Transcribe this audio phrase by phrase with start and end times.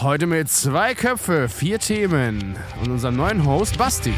[0.00, 4.14] Heute mit zwei Köpfe, vier Themen und unserem neuen Host Basti.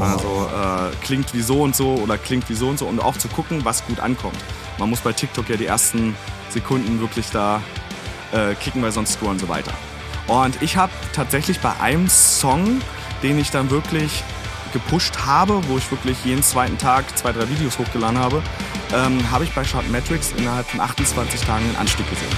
[0.00, 3.16] Also äh, klingt wie so und so oder klingt wie so und so und auch
[3.16, 4.38] zu gucken, was gut ankommt.
[4.78, 6.16] Man muss bei TikTok ja die ersten
[6.50, 7.62] Sekunden wirklich da
[8.32, 9.72] äh, kicken, weil sonst scrollen sie weiter.
[10.26, 12.80] Und ich habe tatsächlich bei einem Song,
[13.22, 14.22] den ich dann wirklich
[14.72, 18.42] gepusht habe, wo ich wirklich jeden zweiten Tag zwei, drei Videos hochgeladen habe,
[18.94, 22.36] ähm, habe ich bei Shotmetrics innerhalb von 28 Tagen einen Anstieg gesehen.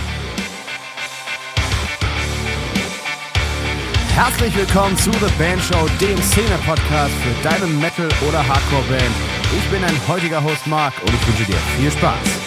[4.14, 9.14] Herzlich willkommen zu The Band Show, dem Szene-Podcast für deine Metal- oder Hardcore-Band.
[9.56, 12.39] Ich bin dein heutiger Host Marc und ich wünsche dir viel Spaß.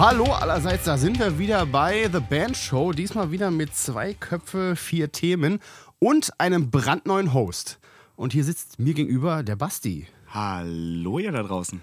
[0.00, 2.92] Hallo allerseits, da sind wir wieder bei The Band Show.
[2.92, 5.60] Diesmal wieder mit zwei Köpfe, vier Themen
[5.98, 7.78] und einem brandneuen Host.
[8.16, 10.06] Und hier sitzt mir gegenüber der Basti.
[10.32, 11.82] Hallo ihr da draußen.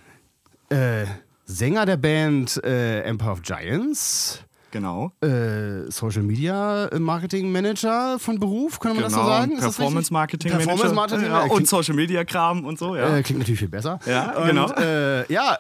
[0.70, 1.06] Äh,
[1.46, 4.44] Sänger der Band äh, Empire of Giants.
[4.72, 5.12] Genau.
[5.22, 9.60] Äh, Social Media Marketing Manager von Beruf, können wir das so Genau, sagen?
[9.60, 10.12] Performance?
[10.12, 10.96] Marketing Performance Manager.
[10.96, 11.54] Marketing ja, Manager.
[11.54, 13.16] und Social Media Kram und so, ja.
[13.16, 14.00] Äh, klingt natürlich viel besser.
[14.08, 14.72] Ja, und, genau.
[14.72, 15.56] Äh, ja,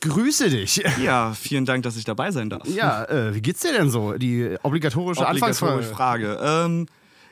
[0.00, 0.82] grüße dich.
[1.02, 2.66] Ja, vielen Dank, dass ich dabei sein darf.
[2.68, 4.12] Ja, äh, wie geht's dir denn so?
[4.14, 5.74] Die obligatorische Anfangsfrage.
[5.74, 6.38] Obligatorische Frage.
[6.66, 6.86] Ähm,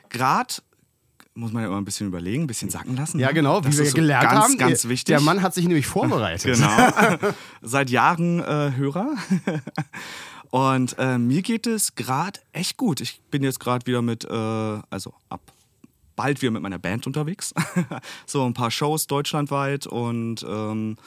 [0.09, 0.61] Grad
[1.35, 3.17] muss man ja immer ein bisschen überlegen, ein bisschen sacken lassen.
[3.19, 3.33] Ja, ne?
[3.33, 4.57] genau, Das wie wir gelernt ganz, haben.
[4.57, 5.05] Ganz der- wichtig.
[5.05, 6.55] Der Mann hat sich nämlich vorbereitet.
[6.55, 7.33] Genau.
[7.63, 9.15] Seit Jahren äh, Hörer.
[10.51, 13.01] Und äh, mir geht es gerade echt gut.
[13.01, 14.27] Ich bin jetzt gerade wieder mit, äh,
[14.91, 15.41] also ab
[16.15, 17.53] bald wieder mit meiner Band unterwegs.
[18.25, 20.97] so ein paar Shows deutschlandweit und ähm,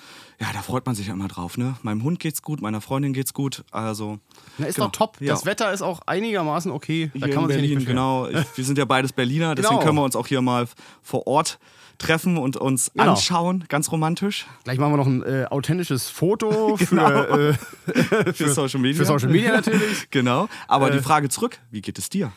[0.41, 1.57] ja, da freut man sich ja immer drauf.
[1.57, 1.77] Ne?
[1.83, 3.65] Meinem Hund geht's gut, meiner Freundin geht's gut.
[3.71, 4.19] Also
[4.59, 4.87] Na, ist genau.
[4.89, 5.17] doch top.
[5.21, 5.33] Ja.
[5.33, 7.11] Das Wetter ist auch einigermaßen okay.
[7.15, 8.31] Da hier kann man in sich Berlin, nicht beschweren.
[8.33, 8.41] genau.
[8.43, 9.84] Ich, wir sind ja beides Berliner, deswegen Genau.
[9.84, 10.67] können wir uns auch hier mal
[11.03, 11.59] vor Ort
[11.99, 13.12] treffen und uns Genau.
[13.12, 13.65] anschauen.
[13.69, 14.47] Ganz romantisch.
[14.65, 17.09] Gleich machen wir noch ein äh, authentisches Foto Genau.
[17.09, 17.56] für,
[17.94, 18.99] äh, Für Social Media.
[18.99, 20.11] für Social Media natürlich.
[20.11, 20.49] Genau.
[20.69, 22.31] Aber Äh, die Frage zurück, wie geht es dir?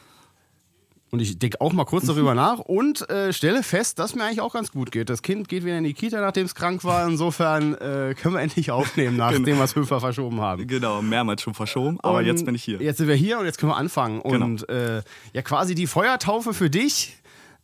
[1.11, 4.41] Und ich denke auch mal kurz darüber nach und äh, stelle fest, dass mir eigentlich
[4.41, 5.09] auch ganz gut geht.
[5.09, 7.07] Das Kind geht wieder in die Kita, nachdem es krank war.
[7.07, 10.67] Insofern äh, können wir endlich aufnehmen, nachdem wir es Höfer verschoben haben.
[10.67, 12.81] Genau, mehrmals schon verschoben, aber Und jetzt bin ich hier.
[12.81, 14.21] Jetzt sind wir hier und jetzt können wir anfangen.
[14.23, 14.45] Genau.
[14.45, 15.01] Und äh,
[15.33, 17.15] ja, quasi die Feuertaufe für dich.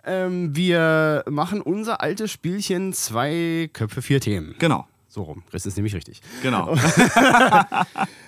[0.08, 4.56] Ähm, wir machen unser altes Spielchen zwei Köpfe, vier Themen.
[4.60, 5.44] Genau, So rum.
[5.52, 6.22] Das ist nämlich richtig.
[6.42, 6.76] genau.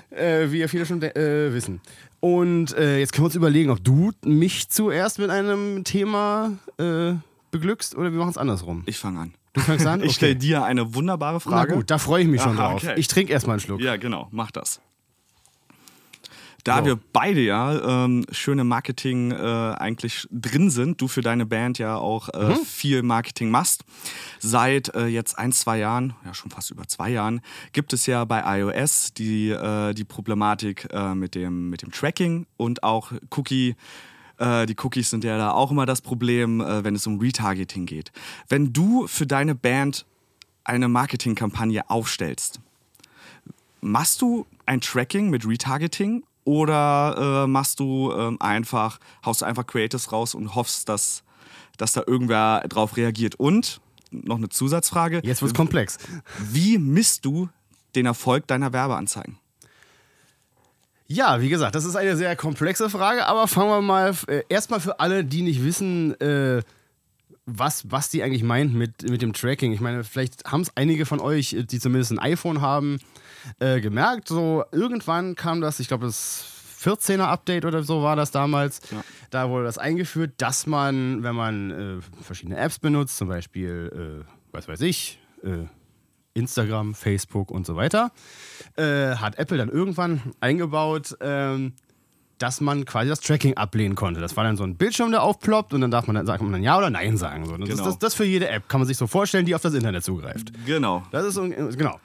[0.10, 1.82] Äh, wie ja viele schon äh, wissen.
[2.22, 7.14] Und äh, jetzt können wir uns überlegen, ob du mich zuerst mit einem Thema äh,
[7.52, 8.84] beglückst oder wir machen es andersrum.
[8.86, 9.34] Ich fange an.
[9.52, 10.02] Du fängst an?
[10.02, 11.76] Ich stelle dir eine wunderbare Na Frage.
[11.76, 12.84] gut, da freue ich mich schon Aha, drauf.
[12.84, 12.94] okay.
[12.98, 13.82] Ich trinke erstmal einen Schluck.
[13.82, 14.80] Ja, genau, mach das.
[16.68, 16.86] Da So.
[16.86, 21.96] wir beide ja ähm, schöne Marketing äh, eigentlich drin sind, du für deine Band ja
[21.96, 22.66] auch äh, Mhm.
[22.66, 23.86] viel Marketing machst,
[24.40, 27.40] seit äh, jetzt ein, zwei Jahren, ja schon fast über zwei Jahren,
[27.72, 32.46] gibt es ja bei iOS die, äh, die Problematik äh, mit, dem, mit dem Tracking
[32.58, 33.76] und auch Cookie.
[34.38, 37.86] Äh, die Cookies sind ja da auch immer das Problem, äh, wenn es um Retargeting
[37.86, 38.12] geht.
[38.50, 40.06] Wenn du für deine Band
[40.66, 42.60] eine Marketingkampagne aufstellst,
[43.80, 49.68] Machst du ein Tracking mit Retargeting oder äh, machst du ähm, einfach, haust du einfach
[49.68, 51.24] Creatives raus und hoffst, dass,
[51.76, 53.36] dass da irgendwer drauf reagiert?
[53.36, 53.82] Und
[54.12, 55.98] noch eine Zusatzfrage: Jetzt wird's komplex.
[56.40, 57.50] Wie misst du
[57.96, 59.38] den Erfolg deiner Werbeanzeigen?
[61.08, 64.80] Ja, wie gesagt, das ist eine sehr komplexe Frage, aber fangen wir mal äh, erstmal
[64.80, 66.62] für alle, die nicht wissen, äh,
[67.46, 69.74] was, was die eigentlich meint mit, mit dem Tracking.
[69.74, 73.00] Ich meine, vielleicht haben es einige von euch, äh, die zumindest ein iPhone haben,
[73.60, 74.28] äh, gemerkt.
[74.28, 76.46] So irgendwann kam das, ich glaube, das
[76.82, 78.82] 14er Update oder so war das damals.
[78.92, 79.04] Ja.
[79.30, 84.32] Da wurde das eingeführt, dass man, wenn man äh, verschiedene Apps benutzt, zum Beispiel, äh,
[84.52, 85.66] was weiß ich, äh,
[86.34, 88.12] Instagram, Facebook und so weiter,
[88.76, 91.74] äh, hat Apple dann irgendwann eingebaut, ähm,
[92.38, 94.22] dass man quasi das Tracking ablehnen konnte.
[94.22, 96.52] Das war dann so ein Bildschirm, der aufploppt und dann darf man dann, sagt man
[96.52, 97.46] dann Ja oder Nein sagen.
[97.48, 97.58] So.
[97.58, 97.82] Das Genau.
[97.82, 100.04] ist das, das für jede App, kann man sich so vorstellen, die auf das Internet
[100.04, 100.52] zugreift.
[100.68, 101.02] Genau.
[101.12, 101.36] Das ist
[101.76, 102.00] genau.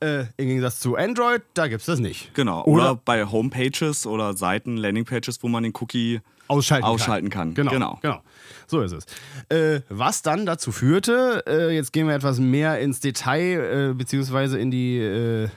[0.00, 2.34] Äh, Im Gegensatz zu Android, da gibt es das nicht.
[2.34, 2.64] Genau.
[2.64, 7.54] Oder, Oder, bei Homepages oder Seiten, Landingpages, wo man den Cookie ausschalten, ausschalten kann.
[7.54, 7.98] Genau, Genau.
[8.02, 8.22] genau.
[8.66, 9.06] So ist es.
[9.48, 14.58] Äh, was dann dazu führte, äh, jetzt gehen wir etwas mehr ins Detail, äh, beziehungsweise
[14.58, 15.48] in die, äh,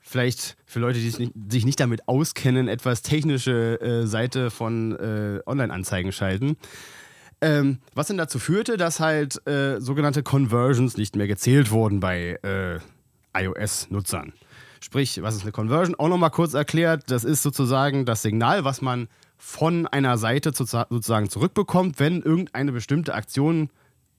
[0.00, 4.96] vielleicht für Leute, die sich nicht, sich nicht damit auskennen, etwas technische äh, Seite von
[4.96, 6.56] äh, Online-Anzeigen schalten.
[7.40, 12.38] Ähm, was denn dazu führte, dass halt äh, sogenannte Conversions nicht mehr gezählt wurden bei
[12.42, 12.78] äh,
[13.38, 14.32] iOS-Nutzern.
[14.80, 15.94] Sprich, was ist eine Conversion?
[15.96, 21.28] Auch nochmal kurz erklärt, das ist sozusagen das Signal, was man von einer Seite sozusagen
[21.28, 23.70] zurückbekommt, wenn irgendeine bestimmte Aktion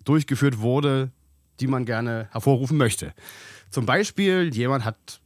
[0.03, 1.11] durchgeführt wurde,
[1.59, 3.13] die man gerne hervorrufen möchte.
[3.69, 5.21] Zum Beispiel, jemand hat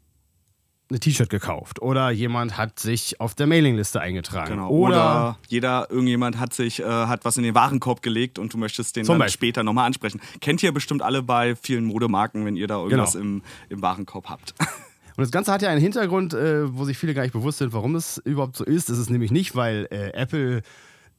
[0.92, 4.52] eine T-Shirt gekauft oder jemand hat sich auf der Mailingliste eingetragen.
[4.52, 4.70] Genau.
[4.70, 8.58] Oder, oder, jeder, irgendjemand hat sich, äh, hat was in den Warenkorb gelegt und du
[8.58, 9.48] möchtest den dann Beispiel.
[9.48, 10.22] später nochmal ansprechen.
[10.42, 13.26] Kennt ihr bestimmt alle bei vielen Modemarken, wenn ihr da irgendwas genau.
[13.26, 14.54] im, im Warenkorb habt.
[15.18, 17.74] Und das Ganze hat ja einen Hintergrund, äh, wo sich viele gar nicht bewusst sind,
[17.74, 18.90] warum es überhaupt so ist.
[18.90, 20.62] Es ist nämlich nicht, weil äh, Apple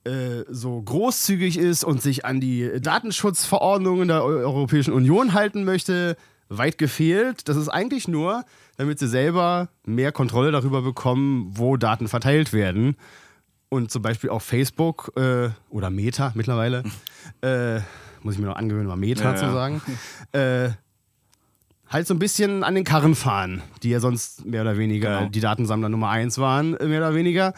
[0.04, 6.16] äh, so großzügig ist und sich an die Datenschutzverordnungen der Europäischen Union halten möchte,
[6.58, 7.48] weit gefehlt.
[7.48, 8.44] Das ist eigentlich nur,
[8.76, 12.96] damit sie selber mehr Kontrolle darüber bekommen, wo Daten verteilt werden.
[13.68, 16.82] Und zum Beispiel auch Facebook äh, oder Meta mittlerweile,
[17.42, 17.80] äh,
[18.22, 19.80] muss ich mir noch angewöhnen, mal Meta ja, zu sagen,
[20.32, 20.70] äh,
[21.88, 25.30] halt so ein bisschen an den Karren fahren, die ja sonst mehr oder weniger genau.
[25.30, 27.54] die Datensammler Nummer eins waren, mehr oder weniger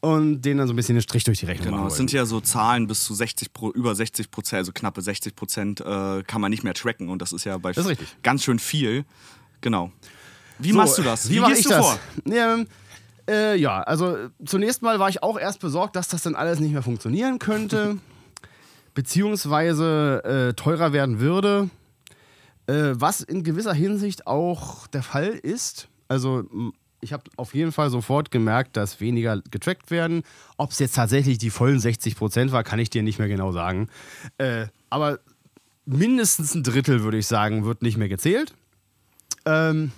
[0.00, 1.84] und denen dann so ein bisschen den Strich durch die Rechnung genau, machen.
[1.84, 5.02] Genau, es sind ja so Zahlen bis zu 60 Pro, über 60 Prozent, also knappe
[5.02, 7.88] 60 Prozent äh, kann man nicht mehr tracken und das ist ja bei ist
[8.22, 9.04] ganz schön viel.
[9.60, 9.92] Genau.
[10.58, 11.28] Wie so, machst du das?
[11.28, 11.86] Wie, wie gehst du das?
[11.86, 11.98] vor?
[12.24, 12.58] Ja,
[13.28, 16.72] äh, ja, also zunächst mal war ich auch erst besorgt, dass das dann alles nicht
[16.72, 17.98] mehr funktionieren könnte,
[18.94, 21.68] beziehungsweise äh, teurer werden würde,
[22.66, 25.88] äh, was in gewisser Hinsicht auch der Fall ist.
[26.08, 26.44] Also
[27.00, 30.22] ich habe auf jeden Fall sofort gemerkt, dass weniger getrackt werden.
[30.56, 33.52] Ob es jetzt tatsächlich die vollen 60 Prozent war, kann ich dir nicht mehr genau
[33.52, 33.88] sagen.
[34.38, 35.20] Äh, aber
[35.84, 38.54] mindestens ein Drittel, würde ich sagen, wird nicht mehr gezählt.
[39.44, 39.92] Ähm,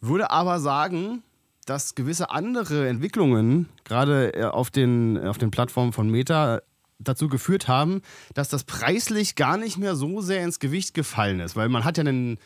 [0.00, 1.22] würde aber sagen,
[1.66, 6.60] dass gewisse andere Entwicklungen, gerade äh, auf den, auf den Plattformen von Meta,
[6.98, 8.02] dazu geführt haben,
[8.34, 11.56] dass das preislich gar nicht mehr so sehr ins Gewicht gefallen ist.
[11.56, 12.38] Weil man hat ja einen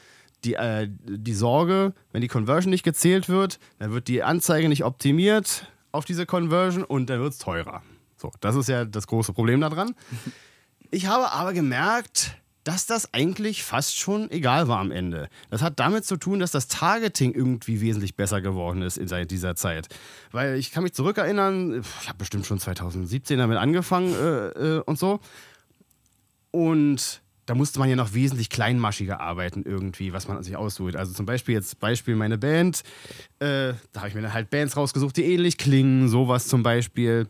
[0.45, 4.85] die, äh, die Sorge, wenn die Conversion nicht gezählt wird, dann wird die Anzeige nicht
[4.85, 7.83] optimiert auf diese Conversion und dann wird es teurer.
[8.17, 9.95] So, das ist ja das große Problem daran.
[10.91, 15.29] Ich habe aber gemerkt, dass das eigentlich fast schon egal war am Ende.
[15.51, 19.55] Das hat damit zu tun, dass das Targeting irgendwie wesentlich besser geworden ist in dieser
[19.55, 19.89] Zeit.
[20.33, 24.99] Weil ich kann mich zurückerinnern, ich habe bestimmt schon 2017 damit angefangen äh, äh, und
[24.99, 25.21] so.
[26.51, 30.97] Und da musste man ja noch wesentlich kleinmaschiger arbeiten irgendwie, was man sich aussucht.
[30.97, 32.83] Also zum Beispiel jetzt Beispiel meine Band,
[33.39, 37.27] äh, da habe ich mir dann halt Bands rausgesucht, die ähnlich klingen, sowas zum Beispiel.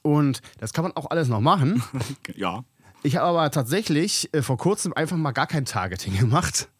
[0.00, 1.82] Und das kann man auch alles noch machen.
[2.34, 2.64] ja.
[3.02, 6.70] Ich habe aber tatsächlich äh, vor kurzem einfach mal gar kein Targeting gemacht.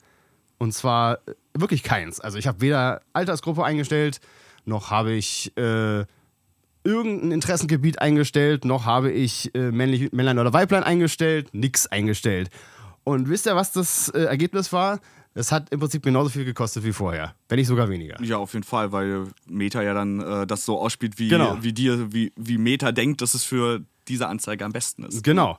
[0.57, 2.19] Und zwar äh, wirklich keins.
[2.19, 4.21] Also ich habe weder Altersgruppe eingestellt,
[4.65, 6.07] noch habe ich äh,
[6.85, 12.51] irgendein Interessengebiet eingestellt, noch habe ich äh, männlich, Männlein oder Weiblein eingestellt, nix eingestellt.
[13.03, 15.01] Und wisst ihr, was das äh, Ergebnis war?
[15.37, 18.23] Es hat im Prinzip genauso viel gekostet wie vorher, wenn nicht sogar weniger.
[18.23, 21.59] Ja, auf jeden Fall, weil Meta ja dann äh, das so ausspielt, wie, genau.
[21.61, 25.25] wie dir, wie, wie Meta denkt, dass es für diese Anzeige am besten ist.
[25.25, 25.59] Genau.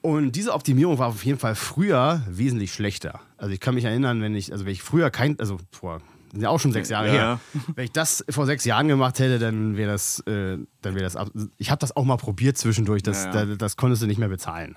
[0.00, 3.20] Und diese Optimierung war auf jeden Fall früher wesentlich schlechter.
[3.36, 6.00] Also ich kann mich erinnern, wenn ich, also wenn ich früher kein, also vor
[6.34, 7.12] sind ja auch schon sechs Jahre ja.
[7.12, 7.40] her.
[7.74, 11.16] Wenn ich das vor sechs Jahren gemacht hätte, dann wäre das, äh, dann wäre das.
[11.56, 13.02] Ich habe das auch mal probiert zwischendurch.
[13.02, 13.44] Das, ja, ja.
[13.46, 14.76] das, das konntest du nicht mehr bezahlen.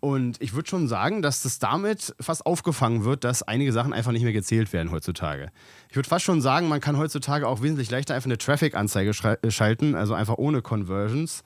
[0.00, 4.12] Und ich würde schon sagen, dass das damit fast aufgefangen wird, dass einige Sachen einfach
[4.12, 5.50] nicht mehr gezählt werden heutzutage.
[5.90, 9.94] Ich würde fast schon sagen, man kann heutzutage auch wesentlich leichter einfach eine Traffic-Anzeige schalten,
[9.94, 11.44] also einfach ohne Conversions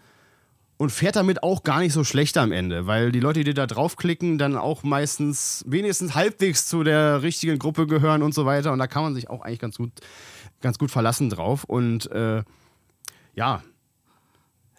[0.76, 3.66] und fährt damit auch gar nicht so schlecht am Ende, weil die Leute, die da
[3.66, 8.72] draufklicken, dann auch meistens wenigstens halbwegs zu der richtigen Gruppe gehören und so weiter.
[8.72, 9.92] Und da kann man sich auch eigentlich ganz gut,
[10.60, 11.64] ganz gut verlassen drauf.
[11.64, 12.42] Und äh,
[13.34, 13.62] ja,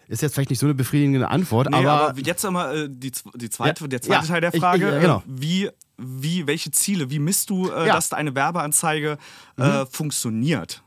[0.08, 2.20] ist jetzt vielleicht nicht so eine befriedigende Antwort, nee, aber, aber.
[2.20, 4.88] jetzt einmal äh, die, die zweite, ja, der zweite ja, Teil der Frage.
[4.88, 5.22] Ich, ich, genau.
[5.26, 7.94] wie, wie, welche Ziele, wie misst du, äh, ja.
[7.94, 9.18] dass eine Werbeanzeige
[9.58, 9.86] äh, mhm.
[9.88, 10.82] funktioniert?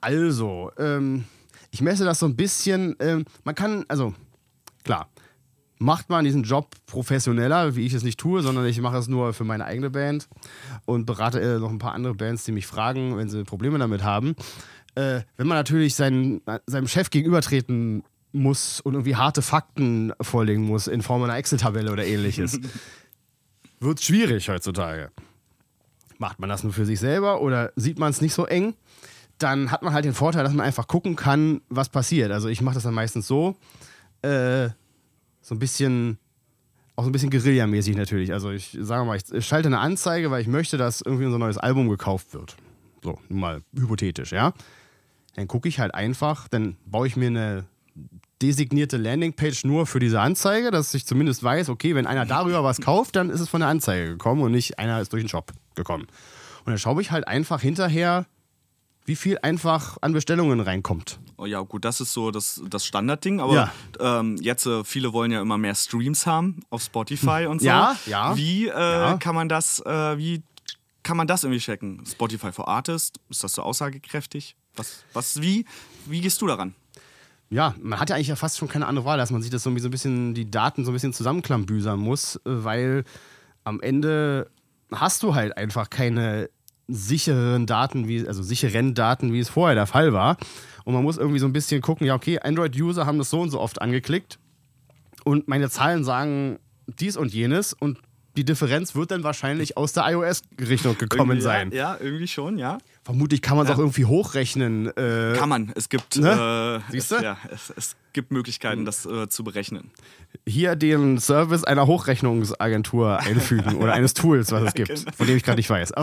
[0.00, 1.24] Also, ähm,
[1.70, 2.96] ich messe das so ein bisschen.
[3.00, 4.14] Ähm, man kann, also
[4.84, 5.08] klar,
[5.78, 9.32] macht man diesen Job professioneller, wie ich es nicht tue, sondern ich mache es nur
[9.32, 10.28] für meine eigene Band
[10.84, 14.02] und berate äh, noch ein paar andere Bands, die mich fragen, wenn sie Probleme damit
[14.02, 14.34] haben.
[14.94, 20.86] Äh, wenn man natürlich seinen, seinem Chef gegenübertreten muss und irgendwie harte Fakten vorlegen muss
[20.86, 22.60] in Form einer Excel-Tabelle oder ähnliches,
[23.80, 25.10] wird es schwierig heutzutage.
[26.18, 28.74] Macht man das nur für sich selber oder sieht man es nicht so eng?
[29.42, 32.30] dann hat man halt den Vorteil, dass man einfach gucken kann, was passiert.
[32.30, 33.56] Also ich mache das dann meistens so,
[34.22, 34.70] äh,
[35.40, 36.18] so ein bisschen,
[36.96, 38.32] auch so ein bisschen Guerilla-mäßig natürlich.
[38.32, 41.58] Also ich sage mal, ich schalte eine Anzeige, weil ich möchte, dass irgendwie unser neues
[41.58, 42.56] Album gekauft wird.
[43.02, 44.52] So, nun mal hypothetisch, ja.
[45.34, 47.64] Dann gucke ich halt einfach, dann baue ich mir eine
[48.42, 52.80] designierte Landingpage nur für diese Anzeige, dass ich zumindest weiß, okay, wenn einer darüber was
[52.80, 55.52] kauft, dann ist es von der Anzeige gekommen und nicht einer ist durch den Shop
[55.74, 56.06] gekommen.
[56.64, 58.26] Und dann schaue ich halt einfach hinterher,
[59.06, 61.18] wie viel einfach an Bestellungen reinkommt.
[61.36, 63.72] Oh ja, gut, das ist so das, das Standardding, aber Ja.
[64.20, 67.66] ähm, jetzt, äh, viele wollen ja immer mehr Streams haben auf Spotify und so.
[67.66, 68.36] Ja, ja.
[68.36, 69.16] Wie äh, Ja.
[69.18, 70.42] kann man das, äh, wie
[71.02, 72.04] kann man das irgendwie checken?
[72.06, 74.54] Spotify for Artist, ist das so aussagekräftig?
[74.76, 75.64] Was, was, wie,
[76.06, 76.74] wie gehst du daran?
[77.48, 79.64] Ja, man hat ja eigentlich ja fast schon keine andere Wahl, dass man sich das
[79.64, 83.04] so ein bisschen, die Daten so ein bisschen zusammenklambüsern muss, äh, weil
[83.64, 84.50] am Ende
[84.92, 86.48] hast du halt einfach keine
[86.92, 90.36] sicheren Daten, wie, also sicheren Daten, wie es vorher der Fall war.
[90.84, 93.50] Und man muss irgendwie so ein bisschen gucken, ja, okay, Android-User haben das so und
[93.50, 94.38] so oft angeklickt
[95.24, 97.98] und meine Zahlen sagen dies und jenes und
[98.36, 101.70] die Differenz wird dann wahrscheinlich aus der iOS-Richtung gekommen Irgendwie, sein.
[101.72, 102.78] Ja, ja, irgendwie schon, ja.
[103.02, 104.88] Vermutlich kann man es auch irgendwie hochrechnen.
[104.96, 105.72] Äh, Kann man.
[105.74, 106.82] Es gibt, Ne?
[106.88, 107.16] äh, Siehst du?
[107.16, 109.90] ja, es, es gibt Möglichkeiten, das äh, zu berechnen.
[110.46, 115.42] hier den Service einer Hochrechnungsagentur einfügen oder eines Tools, was es gibt, von dem ich
[115.44, 115.92] gerade nicht weiß.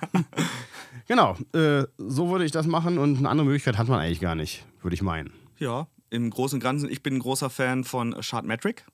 [1.06, 4.34] Genau, äh, so würde ich das machen und eine andere Möglichkeit hat man eigentlich gar
[4.34, 5.32] nicht, würde ich meinen.
[5.58, 6.90] Ja, im Großen und Ganzen.
[6.90, 8.84] Ich bin ein großer Fan von Chartmetric.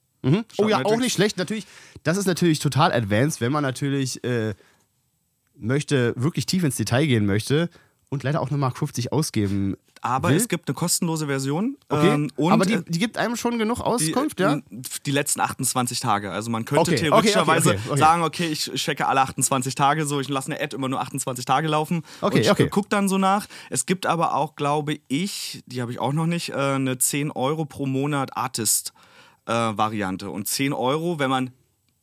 [0.56, 1.36] Oh ja, auch nicht schlecht.
[1.36, 1.66] Natürlich,
[2.04, 4.54] das ist natürlich total advanced, wenn man natürlich äh,
[5.56, 7.68] möchte, wirklich tief ins Detail gehen möchte
[8.08, 9.76] und leider auch nur Mark 50 ausgeben.
[10.00, 10.36] Aber will.
[10.36, 11.78] es gibt eine kostenlose Version.
[11.88, 14.60] Okay, ähm, und aber die, äh, die gibt einem schon genug die, Auskunft, ja?
[14.70, 16.30] die letzten 28 Tage.
[16.30, 20.28] Also man könnte Okay, theoretischerweise okay, sagen, okay, ich checke alle 28 Tage so, ich
[20.28, 22.68] lasse eine Ad immer nur 28 Tage laufen Okay, und ich okay.
[22.68, 23.46] gucke dann so nach.
[23.70, 27.30] Es gibt aber auch, glaube ich, die habe ich auch noch nicht, äh, eine 10
[27.30, 30.28] Euro pro Monat Artist-Variante.
[30.28, 31.50] und 10 Euro, wenn man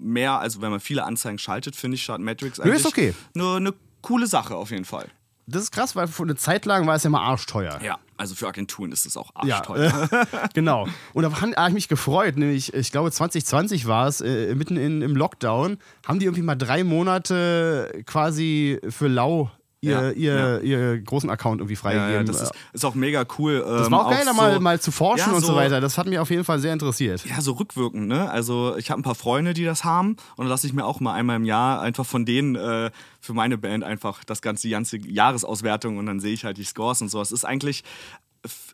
[0.02, 3.14] mehr, also wenn man viele Anzeigen schaltet, finde ich Chartmetrics ist eigentlich okay.
[3.36, 5.08] eine, eine coole Sache auf jeden Fall.
[5.48, 7.80] Das ist krass, weil für eine Zeit lang war es ja mal arschteuer.
[7.84, 10.10] Ja, also für Agenturen ist es auch Ja, arschteuer.
[10.54, 10.88] genau.
[11.14, 15.02] Und da habe ich mich gefreut, nämlich, ich glaube 2020 war es, äh, mitten in,
[15.02, 15.78] im Lockdown,
[16.08, 19.52] haben die irgendwie mal drei Monate quasi für lau
[19.82, 20.58] ihr, Ja, ihr, ja.
[20.60, 22.14] ihr großen Account irgendwie freigegeben.
[22.14, 23.64] ja, das ist, ist auch mega cool.
[23.66, 25.82] das war auch geil, da mal, mal zu forschen und so weiter.
[25.82, 27.26] Das hat mich auf jeden Fall sehr interessiert.
[27.26, 28.30] Ja, so rückwirkend, ne?
[28.30, 31.00] Also ich habe ein paar Freunde, die das haben und dann lasse ich mir auch
[31.00, 34.72] mal einmal im Jahr einfach von denen äh, für meine Band einfach das ganze, die
[34.72, 37.22] ganze Jahresauswertung und dann sehe ich halt die Scores und so.
[37.22, 37.84] Es ist eigentlich,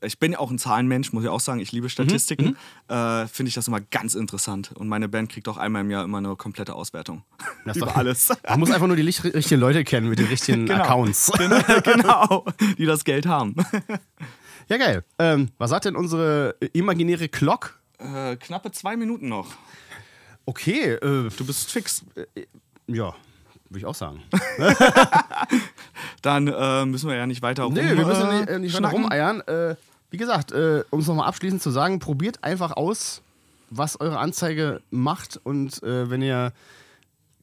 [0.01, 2.55] ich bin ja auch ein Zahlenmensch, muss ich auch sagen, ich liebe Statistiken,
[2.87, 6.03] äh, finde ich das immer ganz interessant und meine Band kriegt auch einmal im Jahr
[6.05, 7.23] immer eine komplette Auswertung.
[7.65, 8.29] Das ist Über doch- alles.
[8.47, 10.83] Man muss einfach nur die richtigen Leute kennen mit den richtigen Genau.
[10.83, 11.31] Accounts.
[11.83, 12.45] genau,
[12.77, 13.55] die das Geld haben.
[14.69, 15.03] Ja, geil.
[15.19, 17.77] Ähm, was sagt denn unsere imaginäre Glock?
[17.99, 19.47] Äh, knappe zwei Minuten noch.
[20.45, 22.05] Okay, äh, Du bist fix.
[22.87, 23.13] ja,
[23.69, 24.23] würde ich auch sagen.
[26.21, 27.73] Dann äh, müssen wir ja nicht weiter rum.
[27.73, 29.41] Nee, wir müssen äh, nicht, äh, nicht weiter rumeiern.
[29.41, 29.75] Äh,
[30.09, 33.21] wie gesagt, äh, um es nochmal abschließend zu sagen, probiert einfach aus,
[33.69, 36.53] was eure Anzeige macht und äh, wenn ihr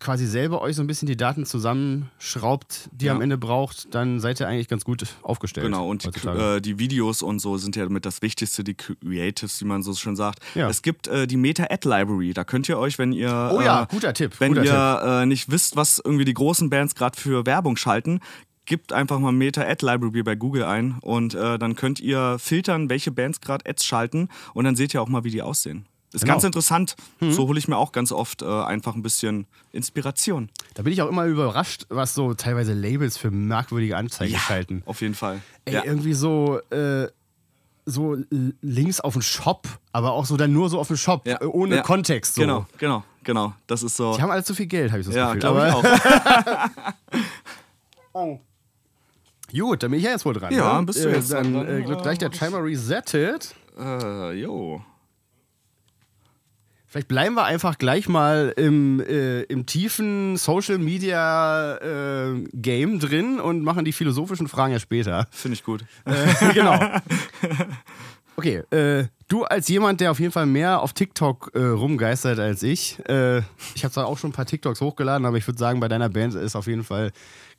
[0.04, 3.14] quasi selber euch so ein bisschen die Daten zusammenschraubt, die ihr Ja.
[3.14, 5.64] am Ende braucht, dann seid ihr eigentlich ganz gut aufgestellt.
[5.64, 9.60] Genau, und die, äh, die Videos und so sind ja mit das Wichtigste, die Creatives,
[9.62, 10.40] wie man so schön sagt.
[10.54, 10.68] Ja.
[10.68, 14.12] Es gibt äh, die Meta-Ad-Library, da könnt ihr euch, wenn ihr, Oh ja, äh, guter
[14.12, 17.76] Tipp, wenn guter ihr äh, nicht wisst, was irgendwie die großen Bands gerade für Werbung
[17.76, 18.20] schalten,
[18.66, 23.40] gebt einfach mal Meta-Ad-Library bei Google ein und äh, dann könnt ihr filtern, welche Bands
[23.40, 25.86] gerade Ads schalten und dann seht ihr auch mal, wie die aussehen.
[26.14, 26.34] Ist Genau.
[26.34, 26.94] ganz interessant.
[27.20, 30.48] So hole ich mir auch ganz oft äh, einfach ein bisschen Inspiration.
[30.74, 34.82] da bin ich auch immer überrascht, was so teilweise Labels für merkwürdige Anzeigen schalten.
[34.86, 35.40] Auf jeden Fall.
[35.64, 35.84] Ey, ja.
[35.84, 37.08] irgendwie so, äh,
[37.84, 38.16] so
[38.62, 41.40] Links auf den Shop, aber auch so dann nur so auf den Shop, Ja.
[41.42, 41.82] äh, ohne Ja.
[41.82, 42.36] Kontext.
[42.36, 42.40] So.
[42.42, 43.52] Genau, genau, genau.
[43.66, 44.14] Das ist so.
[44.16, 45.40] Die haben alle zu viel Geld, habe ich so das ja, Gefühl.
[45.40, 45.84] glaube ich auch.
[49.52, 50.52] Gut, dann bin ich ja jetzt wohl dran.
[50.52, 50.86] Ja, ne?
[50.86, 51.52] bist du äh, jetzt dann.
[51.54, 51.68] dran.
[51.68, 53.54] Äh, gleich der Timer resettet.
[53.78, 54.82] Äh, jo.
[56.94, 63.40] Vielleicht bleiben wir einfach gleich mal im, äh, im tiefen Social Media äh, Game drin
[63.40, 65.26] und machen die philosophischen Fragen ja später.
[65.32, 65.84] Finde ich gut.
[66.04, 66.78] Äh, genau.
[68.36, 72.64] Okay, äh, du als jemand, der auf jeden Fall mehr auf TikTok äh, rumgeistert als
[72.64, 72.98] ich.
[73.08, 73.38] Äh,
[73.76, 76.08] ich habe zwar auch schon ein paar TikToks hochgeladen, aber ich würde sagen, bei deiner
[76.08, 77.12] Band ist auf jeden Fall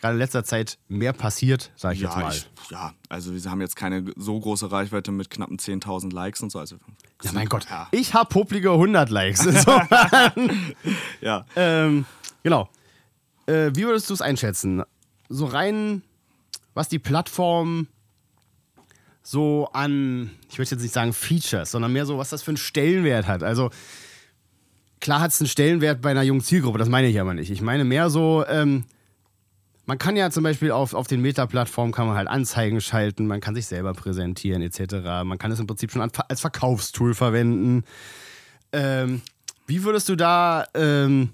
[0.06, 2.34] gerade in letzter Zeit mehr passiert, sage ich jetzt Ja, mal.
[2.34, 6.52] ich, ja, also wir haben jetzt keine so große Reichweite mit knappen 10.000 Likes und
[6.52, 6.60] so.
[6.60, 6.78] Also,
[7.24, 7.66] ja, mein Gott.
[7.70, 9.46] Ja, Ich habe publige 100 Likes.
[11.22, 11.46] Ja.
[11.56, 12.06] ähm,
[12.44, 12.70] genau.
[13.48, 14.84] Äh, wie würdest du es einschätzen?
[15.30, 16.02] So rein,
[16.74, 17.88] was die Plattform
[19.24, 22.58] so an, ich würde jetzt nicht sagen Features, sondern mehr so, was das für einen
[22.58, 23.42] Stellenwert hat.
[23.42, 23.72] Also
[25.00, 27.50] klar hat es einen Stellenwert bei einer jungen Zielgruppe, das meine ich aber nicht.
[27.50, 28.84] Ich meine mehr so, ähm,
[29.86, 33.42] man kann ja zum Beispiel auf, auf den Meta-Plattformen kann man halt Anzeigen schalten, man
[33.42, 35.24] kann sich selber präsentieren etc.
[35.24, 37.84] Man kann es im Prinzip schon als Verkaufstool verwenden.
[38.72, 39.22] Ähm,
[39.68, 41.32] wie würdest du da ähm,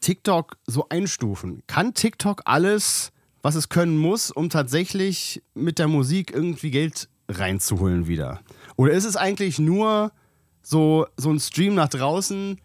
[0.00, 1.62] TikTok so einstufen?
[1.66, 3.12] Kann TikTok alles,
[3.42, 8.40] was es können muss, um tatsächlich mit der Musik irgendwie Geld reinzuholen wieder?
[8.76, 10.12] Oder ist es eigentlich nur
[10.62, 12.60] so, so ein Stream nach draußen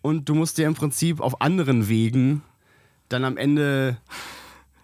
[0.00, 2.42] und du musst dir im Prinzip auf anderen Wegen
[3.12, 3.96] dann am Ende,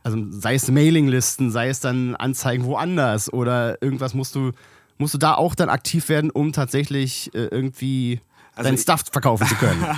[0.02, 4.52] also sei es Mailinglisten, sei es dann Anzeigen woanders oder irgendwas musst du,
[4.98, 8.20] musst du da auch dann aktiv werden, um tatsächlich äh, irgendwie
[8.54, 9.84] Also deinen Stuff verkaufen zu können.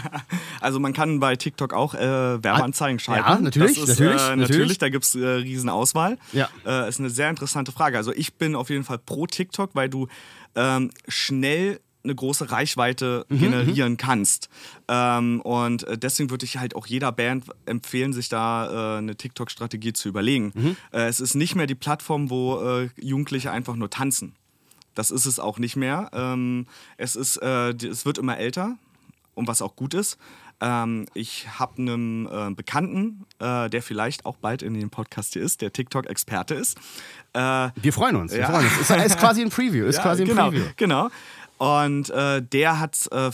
[0.62, 3.24] Also man kann bei TikTok auch äh, Werbeanzeigen schalten.
[3.26, 4.48] ja, natürlich, ist, natürlich, äh, natürlich.
[4.50, 4.78] natürlich.
[4.78, 6.18] Da gibt es äh, riesen Auswahl.
[6.32, 6.50] Ja.
[6.66, 7.96] Äh, ist eine sehr interessante Frage.
[7.96, 10.06] Also ich bin auf jeden Fall pro TikTok, weil du
[10.54, 14.48] ähm, schnell eine große Reichweite Mhm, generieren kannst.
[14.88, 19.16] Ähm, und äh, deswegen würde ich halt auch jeder Band empfehlen, sich da äh, eine
[19.16, 20.52] TikTok-Strategie zu überlegen.
[20.54, 20.76] Mhm.
[20.92, 24.34] Äh, es ist nicht mehr die Plattform, wo äh, Jugendliche einfach nur tanzen.
[24.94, 26.10] Das ist es auch nicht mehr.
[26.12, 26.66] Ähm,
[26.96, 28.76] es, ist, äh, es wird immer älter
[29.34, 30.18] und was auch gut ist.
[30.62, 35.40] Ähm, ich habe einen äh, Bekannten, äh, der vielleicht auch bald in dem Podcast hier
[35.42, 36.76] ist, der TikTok-Experte ist.
[37.32, 38.32] Äh, Wir freuen uns.
[38.32, 38.50] Wir Ja.
[38.50, 38.78] freuen uns.
[38.78, 39.86] Ist, ist quasi ein Preview.
[39.86, 40.64] Ist ja, quasi ein genau, Preview.
[40.76, 41.08] Genau.
[41.60, 43.30] Und äh, der hat, äh,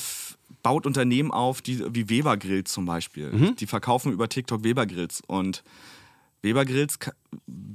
[0.64, 3.30] baut Unternehmen auf, die, wie Weber Grills zum Beispiel.
[3.30, 3.54] Mhm.
[3.54, 5.22] Die verkaufen über TikTok Weber Grills.
[5.28, 5.62] Und
[6.42, 6.98] Weber Grills,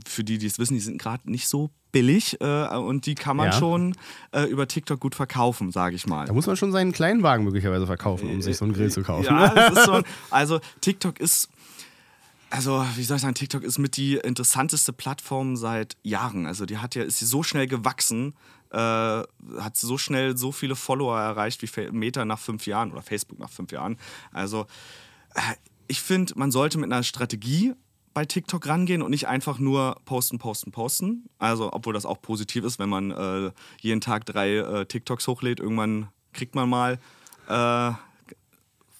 [0.05, 3.37] für die, die es wissen, die sind gerade nicht so billig äh, und die kann
[3.37, 3.51] man Ja.
[3.53, 3.95] schon
[4.33, 6.25] äh, über TikTok gut verkaufen, sage ich mal.
[6.27, 9.03] Da muss man schon seinen kleinen Wagen möglicherweise verkaufen, um sich so einen Grill zu
[9.03, 9.27] kaufen.
[9.27, 10.03] Ja, das ist schon.
[10.29, 11.47] Also TikTok ist.
[12.51, 16.45] Also, wie soll ich sagen, TikTok ist mit die interessanteste Plattform seit Jahren.
[16.45, 18.33] Also, die hat ja, ist so schnell gewachsen,
[18.71, 23.39] äh, hat so schnell so viele Follower erreicht wie Meta nach fünf Jahren oder Facebook
[23.39, 23.97] nach fünf Jahren.
[24.33, 24.67] Also,
[25.33, 25.55] äh,
[25.87, 27.73] ich finde, man sollte mit einer Strategie
[28.13, 31.29] bei TikTok rangehen und nicht einfach nur posten, posten, posten.
[31.39, 35.61] Also, obwohl das auch positiv ist, wenn man äh, jeden Tag drei äh, TikToks hochlädt,
[35.61, 36.99] irgendwann kriegt man mal
[37.47, 37.93] äh,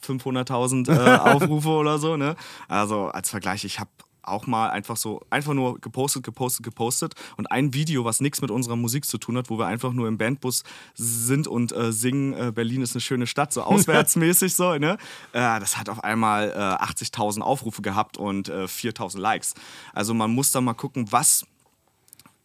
[0.04, 2.18] 500.000 äh, Aufrufe oder so.
[2.18, 2.36] Ne?
[2.68, 3.90] Also als Vergleich, ich habe
[4.24, 8.52] auch mal einfach so, einfach nur gepostet, gepostet, gepostet und ein Video, was nichts mit
[8.52, 12.34] unserer Musik zu tun hat, wo wir einfach nur im Bandbus sind und äh, singen,
[12.34, 14.98] äh, Berlin ist eine schöne Stadt, so auswärtsmäßig so, ne?
[15.34, 19.54] Äh, das hat auf einmal äh, 80.000 Aufrufe gehabt und äh, 4.000 Likes.
[19.94, 21.46] Also man muss da mal gucken, was,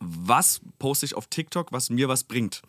[0.00, 2.62] was poste ich auf TikTok, was mir was bringt.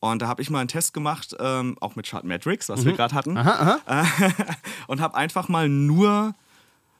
[0.00, 3.14] Und da habe ich mal einen Test gemacht, ähm, auch mit Chartmetrics, was wir gerade
[3.14, 3.36] hatten.
[4.86, 6.34] und habe einfach mal nur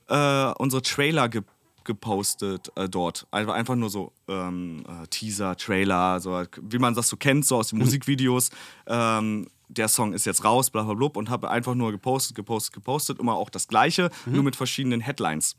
[0.09, 1.43] äh, unsere Trailer ge
[1.83, 3.27] gepostet äh, dort.
[3.31, 7.57] Einfach, einfach nur so ähm, äh, Teaser, Trailer, so, wie man das so kennt, so
[7.57, 8.51] aus den Musikvideos.
[8.87, 11.09] Ähm, der Song ist jetzt raus, bla bla bla.
[11.15, 13.19] Und habe einfach nur gepostet, gepostet, gepostet.
[13.19, 15.57] Immer auch das Gleiche, nur mit verschiedenen Headlines.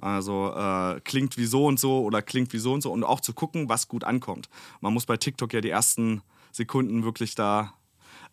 [0.00, 2.92] Also äh, klingt wie so und so oder klingt wie so und so.
[2.92, 4.48] Und auch zu gucken, was gut ankommt.
[4.80, 6.22] Man muss bei TikTok ja die ersten
[6.56, 7.74] Sekunden wirklich da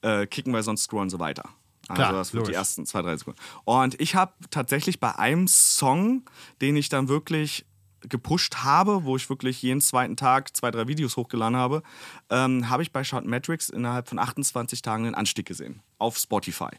[0.01, 1.49] äh, kicken, weil sonst scrollen sie weiter.
[1.87, 3.39] Also Klar, das wird die ersten zwei, drei Sekunden.
[3.65, 6.23] Und ich habe tatsächlich bei einem Song,
[6.61, 7.65] den ich dann wirklich
[8.01, 11.83] gepusht habe, wo ich wirklich jeden zweiten Tag zwei, drei Videos hochgeladen habe,
[12.29, 15.81] ähm, habe ich bei Shoutmetrics innerhalb von 28 Tagen einen Anstieg gesehen.
[15.99, 16.69] Auf Spotify.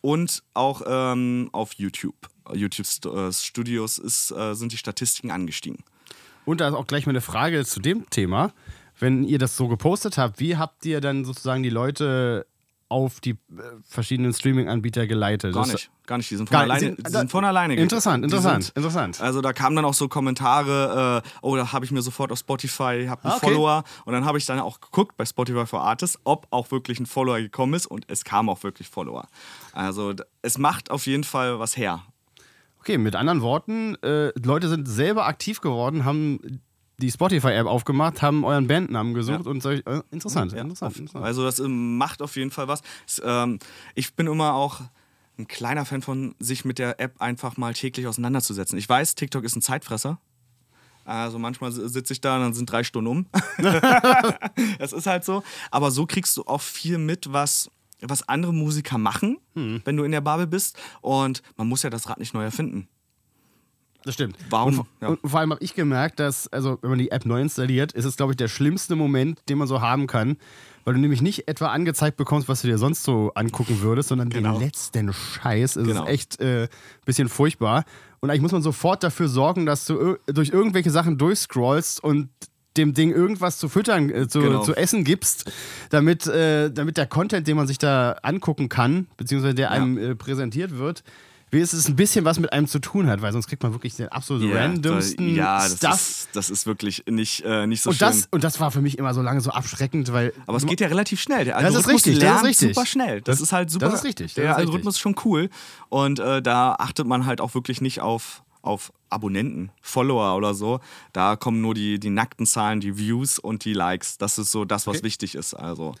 [0.00, 2.28] Und auch ähm, auf YouTube.
[2.52, 5.84] YouTube äh, Studios ist, äh, sind die Statistiken angestiegen.
[6.46, 8.52] Und da ist auch gleich mal eine Frage zu dem Thema.
[9.00, 12.46] Wenn ihr das so gepostet habt, wie habt ihr dann sozusagen die Leute
[12.88, 13.36] auf die äh,
[13.84, 15.54] verschiedenen Streaming-Anbieter geleitet?
[15.54, 16.28] Gar nicht, gar nicht.
[16.30, 19.20] Die sind von Gar- alleine, sind- die sind von alleine Interessant, interessant, sind- interessant.
[19.20, 22.38] Also da kamen dann auch so Kommentare, äh, oh, da habe ich mir sofort auf
[22.40, 23.46] Spotify, habe einen Ah, okay.
[23.46, 26.98] Follower und dann habe ich dann auch geguckt bei Spotify for Artists, ob auch wirklich
[26.98, 29.28] ein Follower gekommen ist und es kam auch wirklich Follower.
[29.72, 32.02] Also es macht auf jeden Fall was her.
[32.80, 36.60] Okay, mit anderen Worten, äh, Leute sind selber aktiv geworden, haben
[37.00, 39.50] die Spotify-App aufgemacht, haben euren Bandnamen gesucht Ja.
[39.50, 41.24] und solch, äh, interessant, Ja, interessant, interessant.
[41.24, 42.82] Also das ähm, macht auf jeden Fall was.
[43.08, 43.58] Es, ähm,
[43.94, 44.80] ich bin immer auch
[45.38, 48.78] ein kleiner Fan von, sich mit der App einfach mal täglich auseinanderzusetzen.
[48.78, 50.20] Ich weiß, TikTok ist ein Zeitfresser.
[51.06, 53.26] Also manchmal sitze ich da und dann sind drei Stunden um.
[54.78, 55.42] Es ist halt so.
[55.70, 57.70] Aber so kriegst du auch viel mit, was,
[58.02, 59.80] was andere Musiker machen, Hm.
[59.84, 60.78] wenn du in der Bubble bist.
[61.00, 62.86] Und man muss ja das Rad nicht neu erfinden.
[64.04, 64.36] Das stimmt.
[64.48, 64.78] Warum?
[64.80, 65.08] Und, Ja.
[65.08, 68.04] und vor allem habe ich gemerkt, dass, also wenn man die App neu installiert, ist
[68.06, 70.36] es, glaube ich, der schlimmste Moment, den man so haben kann,
[70.84, 74.30] weil du nämlich nicht etwa angezeigt bekommst, was du dir sonst so angucken würdest, sondern
[74.30, 74.52] Genau.
[74.54, 75.76] den letzten Scheiß.
[75.76, 76.04] Es Genau.
[76.04, 76.68] ist echt ein äh,
[77.04, 77.84] bisschen furchtbar.
[78.20, 82.28] Und eigentlich muss man sofort dafür sorgen, dass du durch irgendwelche Sachen durchscrollst und
[82.76, 84.62] dem Ding irgendwas zu füttern, äh, zu, Genau.
[84.62, 85.50] zu essen gibst,
[85.90, 90.14] damit, äh, damit der Content, den man sich da angucken kann, beziehungsweise der einem äh,
[90.14, 91.02] präsentiert wird,
[91.50, 94.08] wenigstens ein bisschen was mit einem zu tun hat, weil sonst kriegt man wirklich den
[94.08, 95.94] absolut Ja, randomsten da- ja, das Stuff.
[95.94, 98.08] Ist, das ist wirklich nicht, äh, nicht so und, schön.
[98.08, 100.32] das, und das war für mich immer so lange so abschreckend, weil.
[100.46, 101.44] Aber es geht ja relativ schnell.
[101.44, 102.74] Der Das ist Algorithmus richtig, das ist lernt richtig.
[102.74, 103.20] super schnell.
[103.22, 103.86] Das, Das- ist halt super.
[103.86, 104.60] das ist richtig, das Der ist richtig.
[104.66, 105.50] Algorithmus ist schon cool.
[105.88, 110.78] Und äh, da achtet man halt auch wirklich nicht auf, auf Abonnenten, Follower oder so.
[111.12, 114.18] Da kommen nur die, die nackten Zahlen, die Views und die Likes.
[114.18, 115.06] Das ist so das, was Okay.
[115.06, 115.54] wichtig ist.
[115.54, 115.94] Also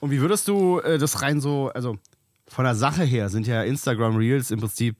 [0.00, 1.96] Und wie würdest du äh, das rein so, also
[2.54, 4.96] von der Sache her sind ja Instagram Reels im Prinzip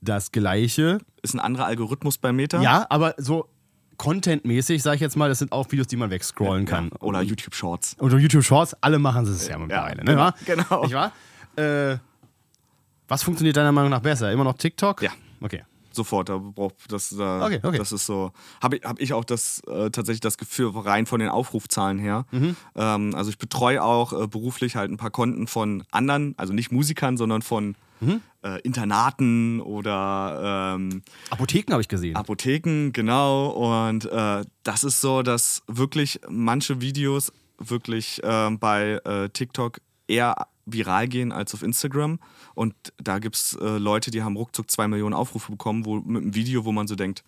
[0.00, 0.98] das Gleiche.
[1.20, 2.62] ist ein anderer Algorithmus bei Meta.
[2.62, 3.48] Ja, aber so
[3.96, 6.90] contentmäßig, sag ich jetzt mal, das sind auch Videos, die man wegscrollen kann.
[7.00, 7.96] Oder YouTube Shorts.
[7.98, 10.32] Oder YouTube Shorts, alle machen es ja mittlerweile, ne?
[10.44, 10.82] genau, genau.
[10.84, 11.12] Nicht wahr?
[11.56, 11.96] Äh,
[13.08, 14.30] was funktioniert deiner Meinung nach besser?
[14.30, 15.02] Immer noch TikTok?
[15.02, 15.10] Ja.
[15.40, 15.64] Okay.
[15.96, 17.78] Sofort, da braucht das, äh, Okay, okay.
[17.78, 18.30] das ist so.
[18.62, 22.24] Habe ich, hab ich auch das äh, tatsächlich das Gefühl rein von den Aufrufzahlen her.
[22.30, 22.54] Mhm.
[22.76, 26.70] Ähm, also ich betreue auch äh, beruflich halt ein paar Konten von anderen, also nicht
[26.70, 28.20] Musikern, sondern von Mhm.
[28.42, 32.14] äh, Internaten oder ähm, Apotheken habe ich gesehen.
[32.14, 33.46] Apotheken, genau.
[33.48, 40.46] Und äh, das ist so, dass wirklich manche Videos wirklich ähm, bei äh, TikTok eher
[40.66, 42.18] viral gehen als auf Instagram.
[42.54, 46.22] Und da gibt es äh, Leute, die haben ruckzuck zwei Millionen Aufrufe bekommen, wo, mit
[46.22, 47.24] einem Video, wo man so denkt,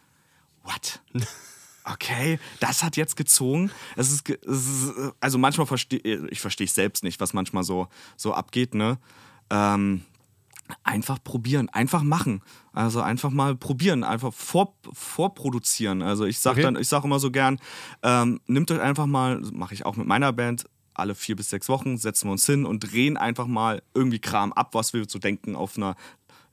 [0.65, 1.01] what?
[1.91, 3.71] Okay, das hat jetzt gezogen.
[3.97, 7.65] Es ist, es ist äh, also manchmal verstehe ich verstehe ich selbst nicht, was manchmal
[7.65, 8.99] so, so abgeht, ne?
[9.49, 10.03] Ähm,
[10.83, 12.43] einfach probieren, einfach machen.
[12.75, 16.03] Also einfach mal probieren, einfach vor, vorproduzieren.
[16.03, 16.63] Also ich sage Okay.
[16.63, 17.59] dann, ich sage immer so gern,
[18.03, 20.67] ähm, nimmt euch einfach mal, mache ich auch mit meiner Band,
[20.99, 24.53] alle vier bis sechs Wochen setzen wir uns hin und drehen einfach mal irgendwie Kram
[24.53, 25.97] ab, was wir so denken auf einer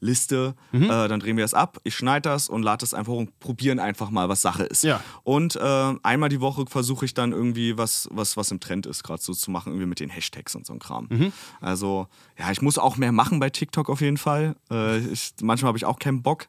[0.01, 0.55] Liste.
[0.71, 0.83] Mhm.
[0.83, 3.39] Äh, dann drehen wir es ab, ich schneide das und lade es einfach hoch und
[3.39, 4.83] probieren einfach mal, was Sache ist.
[4.83, 5.01] Ja.
[5.23, 9.03] Und äh, einmal die Woche versuche ich dann irgendwie was, was, was im Trend ist,
[9.03, 11.07] gerade so zu machen, irgendwie mit den Hashtags und so ein Kram.
[11.09, 11.33] Mhm.
[11.61, 14.55] Also, ja, ich muss auch mehr machen bei TikTok auf jeden Fall.
[14.69, 16.47] Äh, ich, manchmal habe ich auch keinen Bock.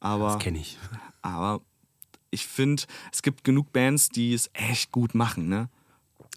[0.00, 0.78] Aber, Das kenne ich.
[1.22, 1.62] aber
[2.30, 5.48] ich finde, es gibt genug Bands, die es echt gut machen.
[5.48, 5.68] Ne?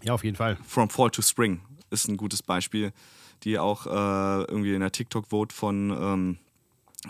[0.03, 0.57] Ja, auf jeden Fall.
[0.67, 2.91] From Fall to Spring ist ein gutes Beispiel,
[3.43, 3.89] die auch äh,
[4.43, 6.37] irgendwie in der TikTok-Vote von, ähm,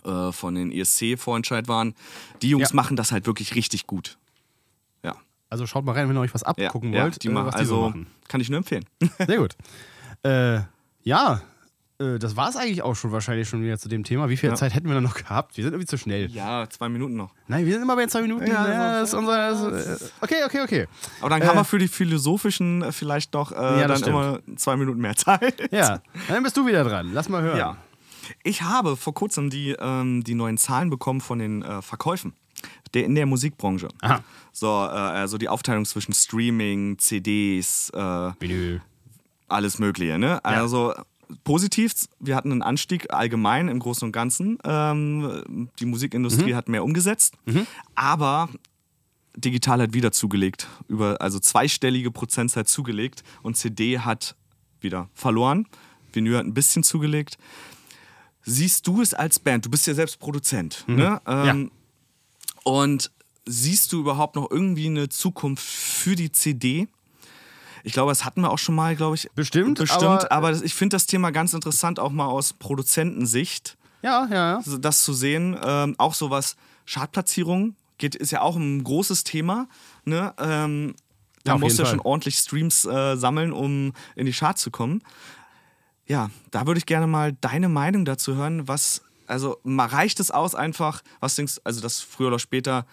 [0.03, 1.95] äh, von den ESC-Vorentscheid waren.
[2.41, 2.75] Die Jungs Ja.
[2.75, 4.17] machen das halt wirklich richtig gut.
[5.03, 5.15] Ja.
[5.49, 7.47] Also schaut mal rein, wenn ihr euch was Ja, abgucken ja, wollt, die äh, machen,
[7.47, 8.07] was die so also machen.
[8.27, 8.85] kann ich nur empfehlen.
[9.25, 9.55] Sehr gut.
[10.23, 10.61] äh,
[11.03, 11.41] ja,
[11.99, 14.29] äh, das war es eigentlich auch schon wahrscheinlich schon wieder zu dem Thema.
[14.29, 14.55] Wie viel Ja.
[14.55, 15.57] Zeit hätten wir denn noch gehabt?
[15.57, 16.29] Wir sind irgendwie zu schnell.
[16.31, 17.31] ja, zwei Minuten noch.
[17.47, 18.45] Nein, wir sind immer bei zwei Minuten.
[18.47, 20.87] Ja, Ja, das ist unser, das, äh, okay, okay, okay.
[21.21, 24.75] Aber dann Äh, kann man für die philosophischen vielleicht doch äh, Ja, dann immer zwei
[24.77, 25.71] Minuten mehr Zeit.
[25.71, 27.11] Ja, dann bist du wieder dran.
[27.13, 27.57] Lass mal hören.
[27.57, 27.77] Ja.
[28.43, 32.33] Ich habe vor kurzem die, ähm, die neuen Zahlen bekommen von den äh, Verkäufen
[32.93, 33.87] der, in der Musikbranche.
[34.01, 34.21] Aha.
[34.51, 38.81] So, also die Aufteilung zwischen Streaming, CDs, Vinyl.
[39.47, 40.17] alles Mögliche.
[40.17, 40.43] Ne?
[40.43, 40.93] Also
[41.43, 44.57] positiv, wir hatten einen Anstieg allgemein im Großen und Ganzen.
[44.63, 47.35] Ähm, die Musikindustrie hat mehr umgesetzt,
[47.95, 48.49] aber
[49.35, 54.35] digital hat wieder zugelegt, über also zweistellige Prozentzahl zugelegt und CD hat
[54.81, 55.67] wieder verloren.
[56.13, 57.37] Vinyl hat ein bisschen zugelegt.
[58.43, 59.65] Siehst du es als Band?
[59.65, 60.85] Du bist ja selbst Produzent.
[60.87, 61.21] Ne?
[61.27, 61.45] Ähm,
[62.63, 63.11] Und
[63.45, 66.87] siehst du überhaupt noch irgendwie eine Zukunft für die CD?
[67.83, 69.29] Ich glaube, das hatten wir auch schon mal, glaube ich.
[69.35, 73.77] Bestimmt, Bestimmt, aber- aber, das, ich finde das Thema ganz interessant, auch mal aus Produzentensicht,
[74.01, 74.77] Ja, ja, ja.
[74.79, 75.57] das zu sehen.
[75.63, 79.67] Ähm, auch sowas, Chartplatzierung geht, ist ja auch ein großes Thema.
[80.05, 80.33] Ne?
[80.39, 80.95] Ähm,
[81.43, 84.71] da Ja, musst du ja schon ordentlich Streams äh, sammeln, um in die Charts zu
[84.71, 85.01] kommen.
[86.05, 88.67] Ja, da würde ich gerne mal deine Meinung dazu hören.
[88.67, 92.85] Was, also reicht es aus einfach, was denkst du, also das früher oder später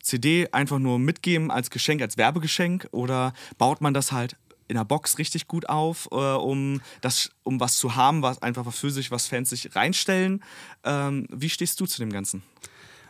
[0.00, 4.36] CD einfach nur mitgeben als Geschenk, als Werbegeschenk oder baut man das halt
[4.68, 8.70] in der Box richtig gut auf, äh, um, das, um was zu haben, was einfach
[8.72, 10.44] für sich, was Fans sich reinstellen?
[10.84, 12.42] Ähm, wie stehst du zu dem Ganzen?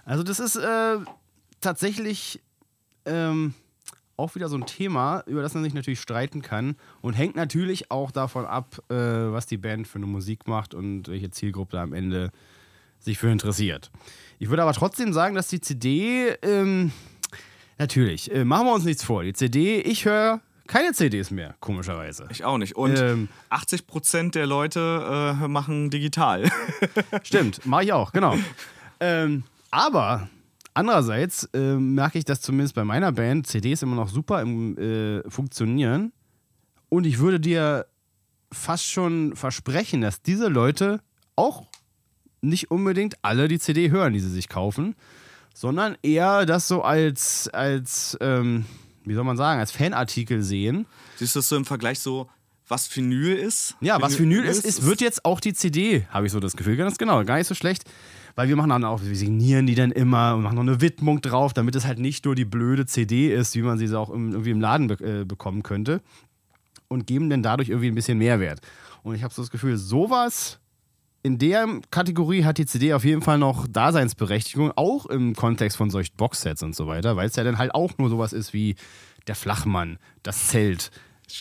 [0.05, 0.99] Also das ist äh,
[1.61, 2.41] tatsächlich
[3.05, 3.55] ähm,
[4.17, 7.91] auch wieder so ein Thema, über das man sich natürlich streiten kann und hängt natürlich
[7.91, 11.93] auch davon ab, äh, was die Band für eine Musik macht und welche Zielgruppe am
[11.93, 12.31] Ende
[12.99, 13.91] sich für interessiert.
[14.39, 16.93] Ich würde aber trotzdem sagen, dass die CD, ähm,
[17.79, 22.29] natürlich, äh, machen wir uns nichts vor, die CD, ich höre keine CDs mehr, komischerweise.
[22.31, 22.77] Ich auch nicht.
[22.77, 23.29] Und Ähm.
[23.49, 26.51] 80 Prozent der Leute äh, machen digital.
[27.23, 28.37] Stimmt, mache ich auch, genau.
[29.01, 30.29] ähm, aber
[30.75, 35.29] andererseits äh, merke ich, dass zumindest bei meiner Band CDs immer noch super im äh,
[35.29, 36.13] Funktionieren.
[36.91, 37.87] Und ich würde dir
[38.53, 41.01] fast schon versprechen, dass diese Leute
[41.35, 41.67] auch
[42.41, 44.95] nicht unbedingt alle die CD hören, die sie sich kaufen,
[45.55, 48.65] sondern eher das so als, als ähm,
[49.05, 50.87] wie soll man sagen, als Fanartikel sehen.
[51.17, 52.29] Siehst du das so im Vergleich so,
[52.69, 53.77] was Vinyl ist?
[53.81, 56.77] Ja, was Vinyl ist, ist, wird jetzt auch die CD, habe ich so das Gefühl.
[56.77, 57.85] Ganz genau, gar nicht so schlecht.
[58.35, 61.21] Weil wir machen dann auch, wir signieren die dann immer und machen noch eine Widmung
[61.21, 64.11] drauf, damit es halt nicht nur die blöde CD ist, wie man sie so auch
[64.11, 66.03] im, irgendwie im Laden be äh, bekommen könnte.
[66.87, 68.61] Und geben dann dadurch irgendwie ein bisschen Mehrwert.
[69.03, 70.61] Und ich habe so das Gefühl, sowas
[71.29, 75.91] in der Kategorie hat die CD auf jeden Fall noch Daseinsberechtigung, auch im Kontext von
[75.91, 78.77] solchen Boxsets und so weiter, weil es ja dann halt auch nur sowas ist wie
[79.27, 80.91] der Flachmann, das Zelt,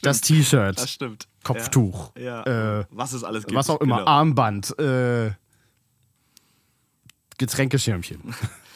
[0.01, 1.29] das T-Shirt, Das stimmt.
[1.45, 2.43] Kopftuch, Ja.
[2.45, 2.79] ja.
[2.81, 3.55] Äh, was es alles gibt.
[3.55, 4.09] was auch immer, Genau.
[4.09, 5.31] Armband, äh,
[7.37, 8.19] Getränkeschirmchen.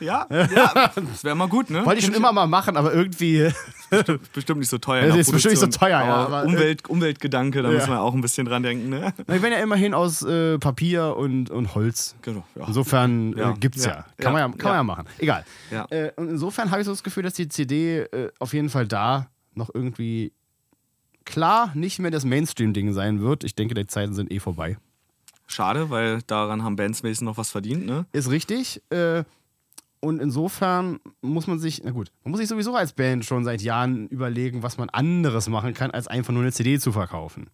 [0.00, 0.92] Ja, ja.
[0.94, 1.84] Das wäre mal gut, ne?
[1.86, 3.48] Wollte ich schon immer mal machen, aber irgendwie.
[4.34, 5.06] Bestimmt nicht so teuer.
[5.06, 7.74] Das ist bestimmt nicht so teuer, ja, Aber äh, Umwelt, Umweltgedanke, da ja.
[7.76, 9.14] müssen wir auch ein bisschen dran denken, ne?
[9.18, 12.16] Die werden ja immerhin aus äh, Papier und, und Holz.
[12.22, 12.66] Genau, ja.
[12.66, 13.52] Insofern Ja.
[13.52, 14.04] äh, gibt's ja.
[14.18, 15.04] Kann, Man, ja, kann man ja machen.
[15.18, 15.44] Egal.
[15.90, 18.86] Äh, und insofern habe ich so das Gefühl, dass die CD äh, auf jeden Fall
[18.88, 20.32] da noch irgendwie
[21.24, 23.44] klar nicht mehr das Mainstream-Ding sein wird.
[23.44, 24.78] Ich denke, die Zeiten sind eh vorbei.
[25.46, 28.04] Schade, weil daran haben Bands wenigstens noch was verdient, ne?
[28.12, 28.82] Ist richtig.
[28.90, 29.22] Äh,
[30.06, 33.60] und insofern muss man sich, na gut, man muss sich sowieso als Band schon seit
[33.60, 37.50] Jahren überlegen, was man anderes machen kann, als einfach nur eine CD zu verkaufen.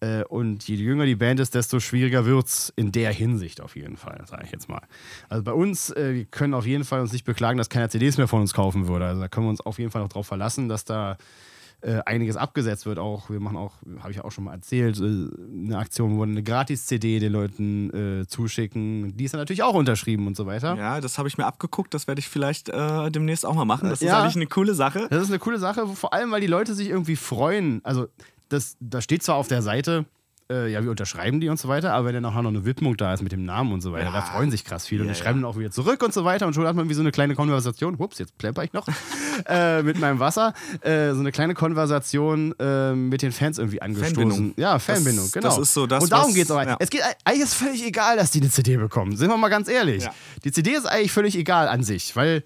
[0.00, 3.76] Äh, und je jünger die Band ist, desto schwieriger wird es in der Hinsicht auf
[3.76, 4.82] jeden Fall, sage ich jetzt mal.
[5.30, 8.18] Also bei uns, äh, wir können auf jeden Fall uns nicht beklagen, dass keiner CDs
[8.18, 9.06] mehr von uns kaufen würde.
[9.06, 11.16] Also da können wir uns auf jeden Fall noch drauf verlassen, dass da
[11.82, 12.98] äh, einiges abgesetzt wird.
[12.98, 16.18] Auch wir machen auch, habe ich ja auch schon mal erzählt, äh, eine Aktion, wo
[16.20, 19.16] wir eine Gratis-CD den Leuten äh, zuschicken.
[19.16, 20.76] Die ist dann natürlich auch unterschrieben und so weiter.
[20.76, 23.88] Ja, das habe ich mir abgeguckt, das werde ich vielleicht äh, demnächst auch mal machen.
[23.88, 24.20] Das ist Ja.
[24.22, 25.06] eigentlich eine coole Sache.
[25.10, 27.80] Das ist eine coole Sache, vor allem, weil die Leute sich irgendwie freuen.
[27.84, 28.08] Also,
[28.48, 30.04] das, da steht zwar auf der Seite,
[30.50, 32.96] äh, ja, wir unterschreiben die und so weiter, aber wenn dann auch noch eine Widmung
[32.96, 34.12] da ist mit dem Namen und so weiter, Ja.
[34.12, 35.02] da freuen sich krass viele.
[35.02, 36.46] und Ja, die schreiben dann auch wieder zurück und so weiter.
[36.46, 37.94] Und schon hat man wie so eine kleine Konversation.
[37.96, 38.86] Ups, jetzt plemper ich noch
[39.48, 40.52] äh, mit meinem Wasser.
[40.82, 44.14] Äh, so eine kleine Konversation äh, mit den Fans irgendwie angestoßen.
[44.16, 44.54] Fanbindung.
[44.56, 45.48] Ja, Fanbindung, Das- genau.
[45.48, 46.76] das ist so das, Und darum geht es aber.
[46.80, 49.16] Es geht, eigentlich ist völlig egal, dass die eine CD bekommen.
[49.16, 50.08] Sind wir mal ganz ehrlich.
[50.44, 52.42] Die CD ist eigentlich völlig egal an sich, weil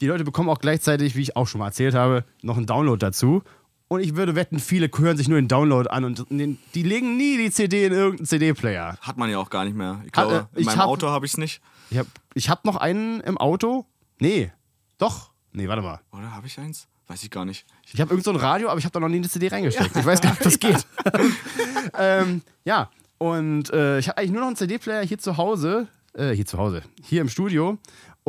[0.00, 2.98] die Leute bekommen auch gleichzeitig, wie ich auch schon mal erzählt habe, noch einen Download
[2.98, 3.42] dazu.
[3.92, 7.36] Und ich würde wetten, viele hören sich nur den Download an und die legen nie
[7.38, 8.96] die CD in irgendeinen CD-Player.
[9.00, 10.00] Hat man ja auch gar nicht mehr.
[10.04, 11.60] Ich Hat, glaube, äh, in ich meinem hab- Auto habe ich es nicht.
[11.90, 13.86] Ich habe ich hab noch einen im Auto.
[14.20, 14.52] Nee,
[14.98, 15.32] doch.
[15.50, 15.98] Nee, warte mal.
[16.12, 16.86] Oder habe ich eins?
[17.08, 17.66] Weiß ich gar nicht.
[17.92, 19.96] Ich habe irgend so ein Radio, aber ich habe da noch nie eine CD reingesteckt.
[19.96, 20.86] Ich weiß gar nicht, ob das geht.
[21.98, 26.30] ähm, ja, und äh, ich habe eigentlich nur noch einen CD-Player hier zu Hause, äh,
[26.30, 27.78] hier zu Hause, hier im Studio,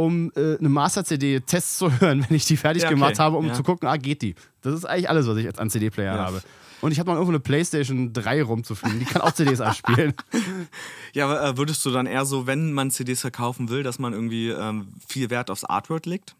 [0.06, 2.96] um äh, eine Master-CD-Tests zu hören, wenn ich die fertig Ja, okay.
[2.96, 3.54] gemacht habe, um Ja.
[3.54, 4.36] zu gucken, ah, geht die.
[4.62, 6.26] Das ist eigentlich alles, was ich jetzt an CD-Player Ja.
[6.26, 6.42] habe.
[6.82, 10.14] Und ich habe noch irgendwo eine Playstation 3 rumzufliegen, die kann auch CDs abspielen.
[11.14, 14.14] Ja, aber äh, würdest du dann eher so, wenn man CDs verkaufen will, dass man
[14.14, 16.36] irgendwie ähm, viel Wert aufs Artwork legt?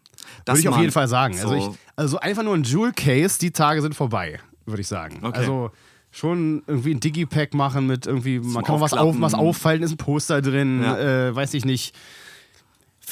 [0.46, 1.34] Würde ich auf jeden Fall sagen.
[1.36, 5.18] So, Also, ich, also einfach nur ein Jewel-Case, die Tage sind vorbei, würde ich sagen.
[5.22, 5.38] Okay.
[5.40, 5.70] Also
[6.10, 9.92] schon irgendwie ein Digipack machen mit irgendwie, man kann mal was, auf, was auffallen, ist
[9.92, 11.28] ein Poster drin, Ja.
[11.28, 11.94] äh, weiß ich nicht.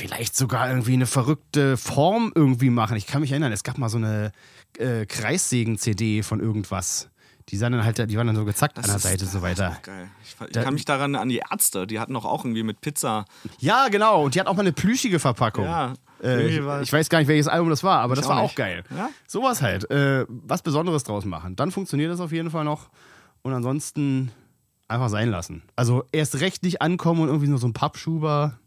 [0.00, 2.96] Vielleicht sogar irgendwie eine verrückte Form irgendwie machen.
[2.96, 4.32] Ich kann mich erinnern, es gab mal so eine
[4.78, 7.08] äh, Kreissägen-CD von irgendwas.
[7.48, 9.42] Die, sahen dann halt, die waren dann so gezackt an der ist- Seite und so
[9.42, 9.76] weiter.
[9.82, 10.08] Geil.
[10.22, 12.80] Ich, ich Da- kann mich daran an die Ärzte, die hatten doch auch irgendwie mit
[12.80, 13.24] Pizza.
[13.58, 14.24] Ja, genau.
[14.24, 15.64] Und die hat auch mal eine plüschige Verpackung.
[15.64, 16.46] Ja, Äh,
[16.82, 18.56] ich, weiß gar nicht, welches Album das war, aber das auch war auch nicht.
[18.56, 18.84] geil.
[18.94, 19.08] Ja?
[19.26, 19.90] Sowas halt.
[19.90, 21.56] Äh, was Besonderes draus machen.
[21.56, 22.88] Dann funktioniert das auf jeden Fall noch.
[23.42, 24.30] Und ansonsten
[24.86, 25.62] einfach sein lassen.
[25.76, 28.58] Also erst recht nicht ankommen und irgendwie nur so ein Pappschuber.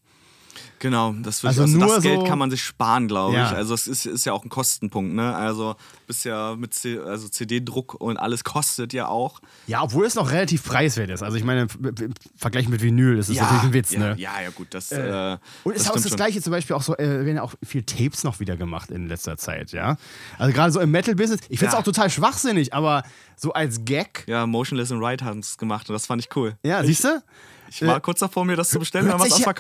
[0.80, 3.52] Genau, das, Also also das Geld so- kann man sich sparen, glaube Ja.
[3.52, 3.56] ich.
[3.56, 5.34] Also es ist, ist ja auch ein Kostenpunkt, ne?
[5.34, 5.76] Also
[6.08, 9.40] bist ja mit C also CD-Druck und alles kostet ja auch.
[9.68, 11.24] Ja, obwohl es noch relativ preiswert ist.
[11.24, 14.16] Also ich meine, im Vergleich mit Vinyl ist es natürlich ein Witz, ja, ne?
[14.18, 14.92] Ja, ja, gut, das.
[14.92, 16.18] Äh, Äh, Und ist das auch das schon.
[16.18, 19.08] gleiche zum Beispiel auch so, äh, werden ja auch viel Tapes noch wieder gemacht in
[19.08, 19.96] letzter Zeit, ja.
[20.38, 21.80] Also gerade so im Metal-Business, ich finde es Ja.
[21.80, 23.04] auch total schwachsinnig, aber
[23.38, 26.58] so als Gag, Ja, Motionless in Right haben es gemacht und das fand ich cool.
[26.64, 27.22] ja, siehst du?
[27.70, 29.54] Ich war kurz davor, mir das zu bestellen, hört dann war es sich ja-.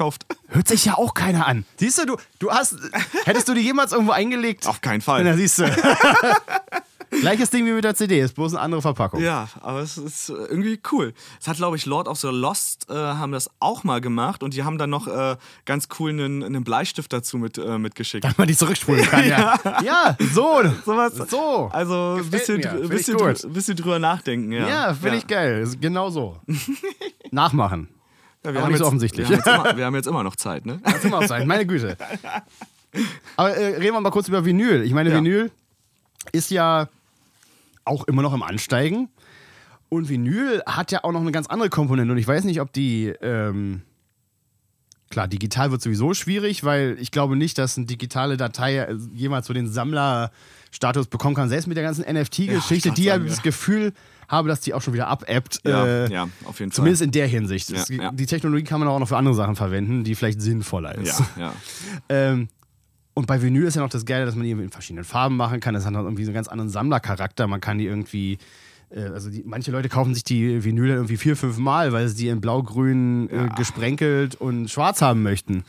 [0.50, 1.66] Hört sich ja auch keiner an.
[1.78, 2.76] Siehst du, du, du hast,
[3.26, 4.68] hättest du die jemals irgendwo eingelegt?
[4.68, 5.24] Auf keinen Fall.
[5.24, 5.63] Na, siehst du.
[7.21, 9.21] Gleiches Ding wie mit der CD, ist bloß eine andere Verpackung.
[9.21, 11.13] Ja, aber es ist äh, irgendwie cool.
[11.39, 14.54] Es hat, glaube ich, Lord of the Lost äh, haben das auch mal gemacht und
[14.54, 18.23] die haben dann noch äh, ganz cool einen, einen Bleistift dazu mit, äh, mitgeschickt.
[18.23, 19.60] Damit man die zurückspulen kann, ja.
[19.84, 20.62] Ja, so.
[20.86, 21.13] Sowas.
[21.30, 21.69] So.
[21.71, 24.52] Also ein bisschen, bisschen, drü- bisschen drüber nachdenken.
[24.52, 25.67] Ja, Ja, finde ich geil.
[25.80, 26.38] Genau so.
[27.32, 27.88] Nachmachen.
[28.45, 29.30] Ja, wir aber haben nicht so jetzt, offensichtlich.
[29.30, 30.80] Wir haben, jetzt immer, wir haben jetzt immer noch Zeit, ne?
[30.84, 31.97] Das immer auch sein, meine Güte.
[33.38, 34.84] Aber äh, reden wir mal kurz über Vinyl.
[34.84, 35.15] Ich meine, Ja.
[35.17, 35.49] Vinyl
[36.32, 36.88] ist ja
[37.86, 39.10] auch immer noch im Ansteigen.
[39.89, 42.12] Und Vinyl hat ja auch noch eine ganz andere Komponente.
[42.12, 43.08] Und ich weiß nicht, ob die.
[43.22, 43.82] Ähm,
[45.10, 49.46] klar, digital wird sowieso schwierig, weil ich glaube nicht, dass eine digitale Datei äh, jemals
[49.46, 51.50] so den Sammlerstatus bekommen kann.
[51.50, 53.43] Selbst mit der ganzen NFT-Geschichte, Ja, die ja das.
[53.43, 53.93] Gefühl
[54.28, 55.60] habe, dass die auch schon wieder abebbt.
[55.63, 56.76] Ja, äh, ja, auf jeden Fall.
[56.78, 57.69] Zumindest in der Hinsicht.
[57.69, 58.12] Ja, ja.
[58.12, 61.19] Die Technologie kann man auch noch für andere Sachen verwenden, die vielleicht sinnvoller ist.
[61.19, 61.54] Ja, ja.
[62.10, 62.48] Ähm,
[63.13, 65.60] und bei Vinyl ist ja noch das Geile, dass man die in verschiedenen Farben machen
[65.60, 65.73] kann.
[65.73, 67.47] Das hat noch irgendwie so einen ganz anderen Sammlercharakter.
[67.47, 68.38] Man kann die irgendwie
[68.89, 72.08] äh, also die, manche Leute kaufen sich die Vinyl dann irgendwie vier, fünf Mal, weil
[72.08, 75.63] sie die in blau-grün äh, gesprenkelt und schwarz haben möchten.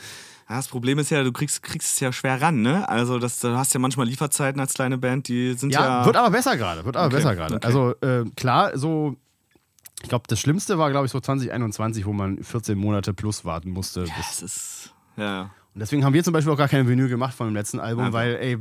[0.48, 2.87] Ja, das Problem ist ja, du kriegst, kriegst es ja schwer ran, ne?
[2.88, 6.00] Also das, du hast ja manchmal Lieferzeiten als kleine Band, die sind ja.
[6.00, 7.54] Ja, wird aber besser gerade, wird aber Okay, besser gerade.
[7.57, 7.66] okay.
[7.66, 9.16] Also äh, klar, so,
[10.02, 13.70] ich glaube, das Schlimmste war, glaube ich, so 2021, wo man 14 Monate plus warten
[13.70, 14.02] musste.
[14.02, 14.94] Bis, das ist.
[15.16, 15.50] Ja, ja.
[15.75, 18.05] Und deswegen haben wir zum Beispiel auch gar keine Vinyl gemacht von dem letzten Album,
[18.05, 18.19] Einfach.
[18.19, 18.59] weil, ey,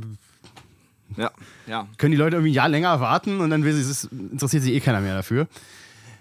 [1.16, 1.30] Ja,
[1.66, 1.86] ja.
[1.98, 5.00] können die Leute irgendwie ein Jahr länger warten und dann es interessiert sich eh keiner
[5.00, 5.46] mehr dafür.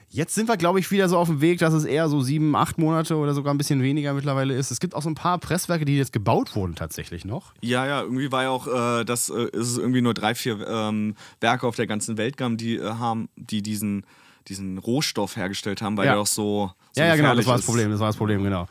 [0.09, 2.55] Jetzt sind wir, glaube ich, wieder so auf dem Weg, dass es eher so sieben,
[2.55, 4.69] acht Monate oder sogar ein bisschen weniger mittlerweile ist.
[4.69, 7.53] Es gibt auch so ein paar Presswerke, die jetzt gebaut wurden tatsächlich noch.
[7.61, 11.15] Ja, ja, irgendwie war ja auch, äh, dass äh, es irgendwie nur drei, vier ähm,
[11.41, 14.05] Werke auf der ganzen Welt gab, die äh, haben, die diesen,
[14.49, 16.11] diesen Rohstoff hergestellt haben, weil Ja.
[16.11, 17.65] der auch so, so ja, ja, genau, das war das ist.
[17.65, 18.67] Problem, das war das Problem, genau.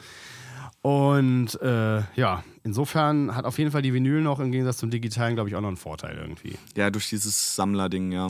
[0.82, 5.34] Und äh, ja, insofern hat auf jeden Fall die Vinyl noch im Gegensatz zum Digitalen,
[5.36, 6.58] glaube ich, auch noch einen Vorteil irgendwie.
[6.76, 8.28] Ja, durch dieses Sammlerding, ja.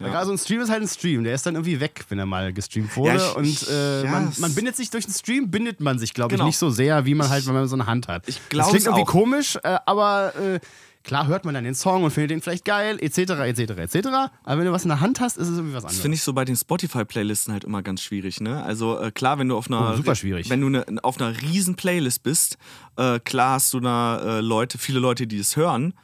[0.00, 0.12] Ja.
[0.18, 2.52] Also ein Stream ist halt ein Stream, der ist dann irgendwie weg, wenn er mal
[2.52, 3.16] gestreamt wurde.
[3.16, 6.12] Ja, ich- und äh, ja, man, man bindet sich durch den Stream, bindet man sich,
[6.12, 6.46] glaube ich, Genau.
[6.46, 8.28] nicht so sehr, wie man halt, wenn man so eine Hand hat.
[8.28, 9.06] Ich das glaub's klingt irgendwie auch.
[9.06, 10.60] komisch, äh, aber äh,
[11.04, 14.08] klar hört man dann den Song und findet den vielleicht geil, etc., etc., etc.
[14.42, 16.02] Aber wenn du was in der Hand hast, ist es irgendwie was Das anderes.
[16.02, 18.62] finde ich so bei den Spotify-Playlisten halt immer ganz schwierig, ne?
[18.62, 20.50] Also äh, klar, wenn du auf einer Oh, super schwierig.
[20.50, 22.56] wenn du ne, auf einer riesen Playlist bist,
[22.96, 25.94] äh, klar hast du da äh, Leute, viele Leute, die das hören,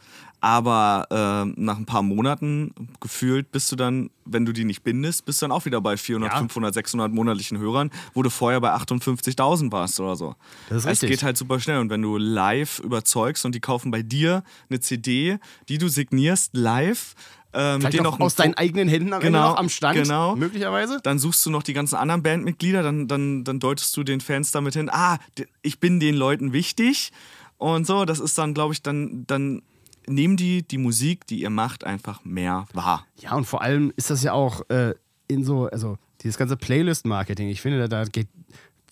[0.41, 5.25] aber äh, nach ein paar Monaten gefühlt bist du dann, wenn du die nicht bindest,
[5.27, 6.39] bist du dann auch wieder bei 400, Ja.
[6.39, 10.35] 500, 600 monatlichen Hörern, wo du vorher bei 58.000 warst oder so.
[10.69, 11.11] Das ist Es richtig.
[11.11, 14.81] geht halt super schnell und wenn du live überzeugst und die kaufen bei dir eine
[14.81, 17.15] CD, die du signierst live,
[17.53, 20.37] äh, mit Vielleicht auch aus deinen eigenen Händen am Genau, am Stand, genau.
[20.37, 21.01] möglicherweise.
[21.03, 24.53] dann suchst du noch die ganzen anderen Bandmitglieder, dann, dann, dann deutest du den Fans
[24.53, 25.19] damit hin, ah,
[25.63, 27.11] ich bin den Leuten wichtig
[27.59, 28.05] und so.
[28.05, 29.63] Das ist dann, glaube ich, dann, dann
[30.07, 33.07] nehmen die die Musik, die ihr macht, einfach mehr wahr.
[33.19, 34.95] Ja, und vor allem ist das ja auch äh,
[35.29, 38.29] in so, also dieses ganze Playlist-Marketing, ich finde, da, da geht,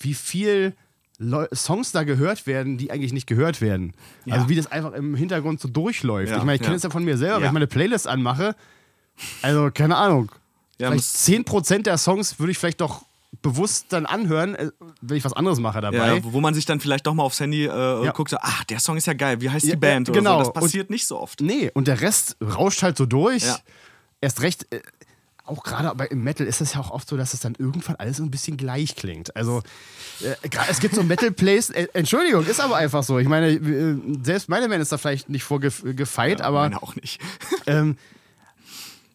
[0.01, 0.75] wie viel
[1.19, 3.93] Leu Songs da gehört werden, die eigentlich nicht gehört werden.
[4.31, 6.31] Also wie das einfach im Hintergrund so durchläuft.
[6.31, 6.77] Ja, ich meine, ich kenne ja.
[6.77, 7.47] es ja von mir selber, wenn Ja.
[7.49, 8.55] ich meine Playlist anmache,
[9.43, 10.31] also keine Ahnung,
[10.79, 13.05] Ja, vielleicht muss- 10% der Songs würde ich vielleicht doch
[13.43, 16.17] bewusst dann anhören, äh, wenn ich was anderes mache dabei.
[16.17, 18.11] Ja, wo man sich dann vielleicht doch mal aufs Handy äh, Ja.
[18.13, 20.09] guckt, so, ach, der Song ist ja geil, wie heißt Ja, die Band?
[20.09, 20.45] ja, Oder genau.
[20.45, 20.51] so.
[20.51, 21.41] Das passiert nicht so oft.
[21.41, 23.45] Nee, und der Rest rauscht halt so durch.
[23.45, 23.59] Ja.
[24.21, 24.81] Erst recht, äh,
[25.45, 27.97] auch gerade bei im Metal ist es ja auch oft so, dass es dann irgendwann
[27.97, 29.35] alles so ein bisschen gleich klingt.
[29.37, 29.63] Also,
[30.23, 30.35] äh,
[30.69, 33.19] es gibt so Metal-Plays, äh, Entschuldigung, ist aber einfach so.
[33.19, 37.21] Ich meine, äh, selbst meine Band ist da vielleicht nicht vorgefeit, aber, Meine auch nicht.
[37.67, 37.97] ähm,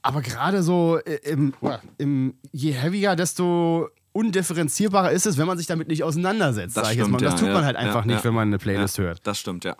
[0.02, 1.54] aber gerade so äh, im,
[1.97, 6.91] im, je heavier, desto undifferenzierbarer ist es, wenn man sich damit nicht auseinandersetzt, Das sag
[6.93, 7.28] ich jetzt stimmt, mal.
[7.28, 9.26] Und das ja, tut man ja, halt einfach nicht, wenn man eine Playlist hört.
[9.28, 9.76] Das stimmt, ja.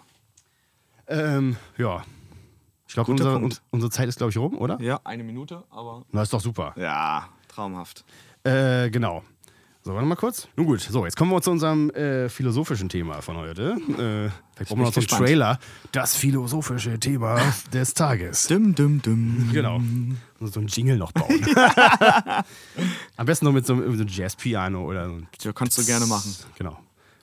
[1.08, 2.04] Ähm, ja.
[2.88, 4.80] Ich glaube, unsere, unsere Zeit ist, glaube ich, rum, oder?
[4.82, 6.74] Ja, eine Minute, aber Na, ist doch super.
[6.76, 8.04] ja, traumhaft.
[8.44, 9.24] Äh, genau.
[9.86, 10.48] So, warte mal kurz.
[10.56, 13.72] Nun gut, so, jetzt kommen wir zu unserem äh, philosophischen Thema von heute.
[13.74, 15.08] Äh, vielleicht brauchen wir noch so einen.
[15.08, 15.60] Trailer.
[15.92, 17.42] Das philosophische Thema
[17.74, 18.48] des Tages.
[18.48, 19.50] Dum, dum, dum.
[19.52, 19.82] Genau.
[20.48, 21.46] So einen Jingle noch bauen.
[23.18, 25.20] Am besten noch mit so, mit so einem Jazz-Piano oder so.
[25.42, 26.36] Ja, kannst du gerne machen.
[26.58, 26.78] Genau.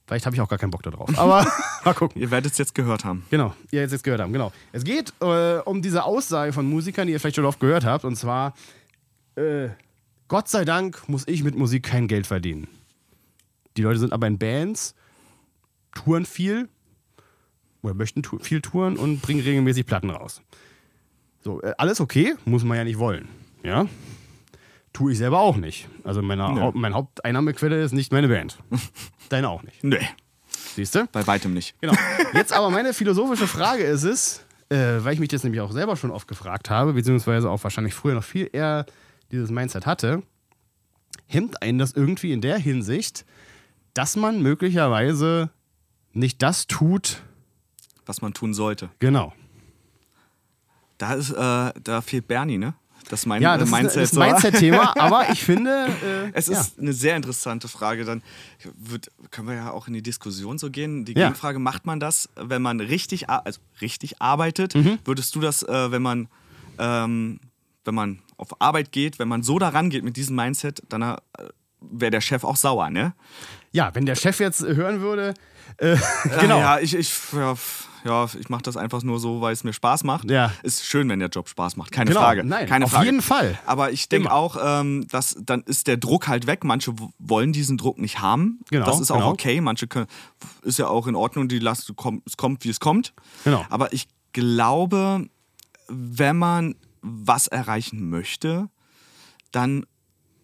[0.06, 1.16] Vielleicht habe ich auch gar keinen Bock darauf.
[1.18, 1.46] Aber
[1.84, 2.20] mal gucken.
[2.20, 3.24] Ihr werdet es jetzt gehört haben.
[3.30, 4.52] Genau, ihr jetzt, jetzt gehört haben, genau.
[4.72, 8.04] Es geht äh, um diese Aussage von Musikern, die ihr vielleicht schon oft gehört habt,
[8.04, 8.54] und zwar:
[9.36, 9.68] äh,
[10.26, 12.66] Gott sei Dank muss ich mit Musik kein Geld verdienen.
[13.76, 14.96] Die Leute sind aber in Bands,
[15.94, 16.68] touren viel
[17.82, 20.42] oder möchten tu viel touren und bringen regelmäßig Platten raus.
[21.42, 23.28] So, äh, alles okay, muss man ja nicht wollen.
[23.62, 23.86] Ja?
[24.92, 25.88] Tue ich selber auch nicht.
[26.04, 26.60] Also meine, Nö.
[26.60, 28.58] Haupt, meine Haupteinnahmequelle ist nicht meine Band.
[29.28, 29.82] Deine auch nicht.
[29.84, 30.06] Nee,
[30.74, 31.06] Siehst du?
[31.12, 31.80] bei weitem nicht.
[31.80, 31.94] Genau.
[32.34, 35.96] Jetzt aber meine philosophische Frage ist es, äh, weil ich mich das nämlich auch selber
[35.96, 38.84] schon oft gefragt habe, beziehungsweise auch wahrscheinlich früher noch viel eher
[39.30, 40.22] dieses Mindset hatte,
[41.26, 43.24] hemmt einen das irgendwie in der Hinsicht,
[43.94, 45.50] dass man möglicherweise
[46.12, 47.22] nicht das tut,
[48.06, 48.90] Was man tun sollte.
[48.98, 49.32] genau.
[51.00, 52.74] Da ist, äh, da fehlt Bernie, ne?
[53.08, 54.02] Das mein Ja, äh, das Mindset.
[54.02, 56.60] ist ein Mindset-Thema, aber ich finde, äh, Es ja.
[56.60, 58.04] ist eine sehr interessante Frage.
[58.04, 58.22] Dann
[58.76, 61.06] wird, können wir ja auch in die Diskussion so gehen.
[61.06, 61.28] Die Ja.
[61.28, 64.74] Gegenfrage, macht man das, wenn man richtig, also richtig arbeitet?
[64.74, 64.98] Mhm.
[65.06, 66.28] Würdest du das, äh, wenn man,
[66.78, 67.40] ähm,
[67.86, 71.16] wenn man auf Arbeit geht, wenn man so daran geht mit diesem Mindset, dann äh,
[71.80, 73.14] wäre der Chef auch sauer, ne?
[73.72, 75.32] ja, wenn der Chef jetzt hören würde,
[75.78, 75.96] äh,
[76.40, 76.58] genau.
[76.58, 77.54] Ja, ich, ich, ja,
[78.04, 80.30] ja, ich mache das einfach nur so, weil es mir Spaß macht.
[80.30, 80.52] Ja.
[80.62, 82.44] Ist schön, wenn der Job Spaß macht, keine Genau, Frage.
[82.44, 83.04] nein, keine auf Frage.
[83.06, 83.58] jeden Fall.
[83.66, 86.64] Aber ich denke auch, ähm, dass dann ist der Druck halt weg.
[86.64, 88.60] Manche wollen diesen Druck nicht haben.
[88.70, 89.30] Genau, das ist auch genau.
[89.32, 89.60] okay.
[89.60, 90.06] Manche können,
[90.62, 91.48] ist ja auch in Ordnung.
[91.48, 93.12] Die lassen, komm- es kommt, wie es kommt.
[93.44, 93.64] Genau.
[93.68, 95.26] Aber ich glaube,
[95.88, 98.68] wenn man was erreichen möchte,
[99.52, 99.84] dann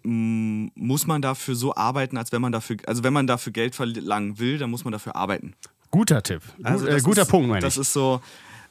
[0.06, 4.38] muss man dafür so arbeiten, als wenn man dafür, also wenn man dafür Geld verlangen
[4.38, 5.54] will, dann muss man dafür arbeiten.
[5.90, 6.42] Guter Tipp.
[6.62, 7.80] Also äh, das guter ist, Punkt, meine Das ich.
[7.82, 8.20] ist so,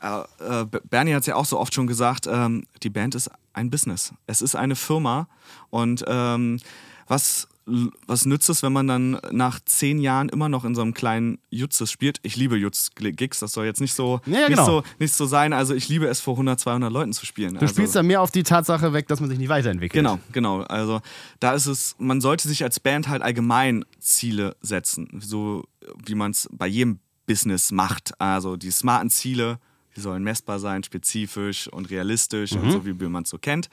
[0.02, 3.30] äh, äh, Bernie hat es ja auch so oft schon gesagt, ähm, die Band ist
[3.54, 4.14] ein Business.
[4.28, 5.28] Es ist eine Firma
[5.70, 6.60] und ähm,
[7.08, 10.94] was, was nützt es, wenn man dann nach zehn Jahren immer noch in so einem
[10.94, 12.20] kleinen Jutzes spielt?
[12.22, 14.66] Ich liebe Jutz-Gigs, das soll jetzt nicht so, Ja, nicht, genau.
[14.66, 15.52] so, nicht so sein.
[15.52, 17.56] Also ich liebe es, vor 100, 200 Leuten zu spielen.
[17.56, 19.94] Du also, spielst da mehr auf die Tatsache weg, dass man sich nicht weiterentwickelt.
[19.94, 20.62] Genau, genau.
[20.62, 21.02] Also
[21.40, 25.64] da ist es, man sollte sich als Band halt allgemein Ziele setzen, so
[26.06, 28.20] wie man es bei jedem Business macht.
[28.22, 29.60] Also die smarten Ziele,
[29.96, 33.70] die sollen messbar sein, spezifisch und realistisch und so, wie man es so kennt.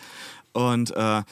[0.52, 1.22] Und äh,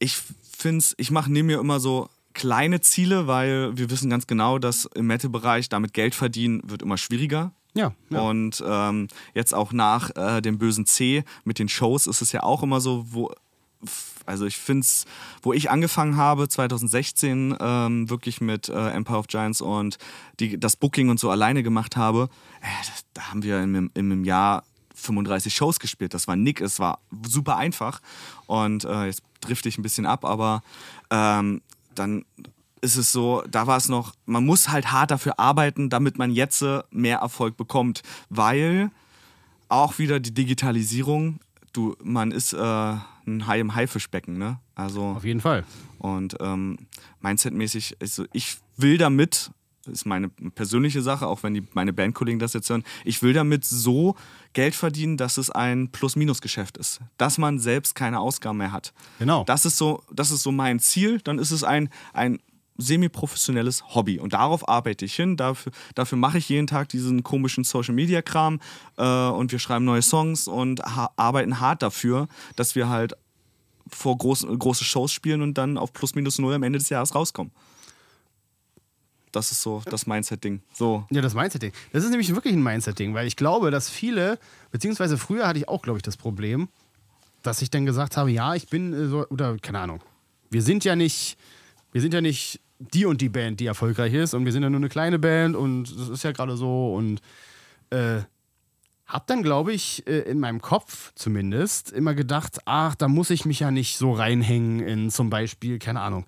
[0.00, 0.16] ich
[0.58, 4.84] finde ich mache neben mir immer so kleine Ziele, weil wir wissen ganz genau, dass
[4.94, 7.52] im Metal-Bereich damit Geld verdienen wird immer schwieriger.
[7.74, 8.20] Ja, ja.
[8.22, 12.42] Und ähm, jetzt auch nach äh, dem bösen C mit den Shows ist es ja
[12.42, 13.30] auch immer so, wo,
[14.26, 15.04] also ich finde es,
[15.42, 19.98] wo ich angefangen habe, 2016, ähm, wirklich mit äh, Empire of Giants und
[20.40, 22.28] die, das Booking und so alleine gemacht habe,
[22.60, 24.64] äh, das, da haben wir einem- in einem Jahr
[25.00, 26.14] 35 Shows gespielt.
[26.14, 28.00] Das war nick, es war super einfach.
[28.46, 30.62] Und äh, jetzt drifte ich ein bisschen ab, aber
[31.10, 31.62] ähm,
[31.94, 32.24] dann
[32.82, 36.30] ist es so, da war es noch, man muss halt hart dafür arbeiten, damit man
[36.30, 38.90] jetzt äh, mehr Erfolg bekommt, weil
[39.68, 41.40] auch wieder die Digitalisierung,
[41.72, 42.56] du, man ist äh,
[43.26, 44.58] ein Hai im Haifischbecken, ne?
[44.74, 45.64] Also Auf jeden Fall.
[45.98, 46.78] und ähm,
[47.20, 49.50] Mindset-mäßig, also ich will damit,
[49.86, 53.64] ist meine persönliche Sache, auch wenn die, meine Bandkollegen das jetzt hören, ich will damit
[53.64, 54.16] so
[54.52, 57.00] Geld verdienen, dass es ein Plus-Minus-Geschäft ist.
[57.16, 58.92] Dass man selbst keine Ausgaben mehr hat.
[59.18, 59.44] Genau.
[59.44, 61.20] Das ist so, das ist so mein Ziel.
[61.20, 62.40] Dann ist es ein, ein
[62.76, 64.18] semi-professionelles Hobby.
[64.18, 65.36] Und darauf arbeite ich hin.
[65.36, 68.60] Dafür, dafür mache ich jeden Tag diesen komischen Social-Media-Kram.
[68.96, 73.14] Äh, und wir schreiben neue Songs und ha arbeiten hart dafür, dass wir halt
[73.88, 77.14] vor groß, große Shows spielen und dann auf plus minus null am Ende des Jahres
[77.14, 77.52] rauskommen.
[79.32, 80.60] Das ist so das Mindset-Ding.
[80.72, 81.06] So.
[81.10, 81.72] Ja, das Mindset-Ding.
[81.92, 84.38] Das ist nämlich wirklich ein Mindset-Ding, weil ich glaube, dass viele,
[84.70, 86.68] beziehungsweise früher hatte ich auch, glaube ich, das Problem,
[87.42, 90.00] dass ich dann gesagt habe, ja, ich bin äh, so, oder keine Ahnung,
[90.50, 91.38] wir sind ja nicht,
[91.92, 94.70] wir sind ja nicht die und die Band, die erfolgreich ist und wir sind ja
[94.70, 97.20] nur eine kleine Band und das ist ja gerade so und
[97.90, 98.22] äh,
[99.06, 103.44] hab dann, glaube ich, äh, in meinem Kopf zumindest immer gedacht, ach, da muss ich
[103.44, 106.26] mich ja nicht so reinhängen in zum Beispiel, keine Ahnung,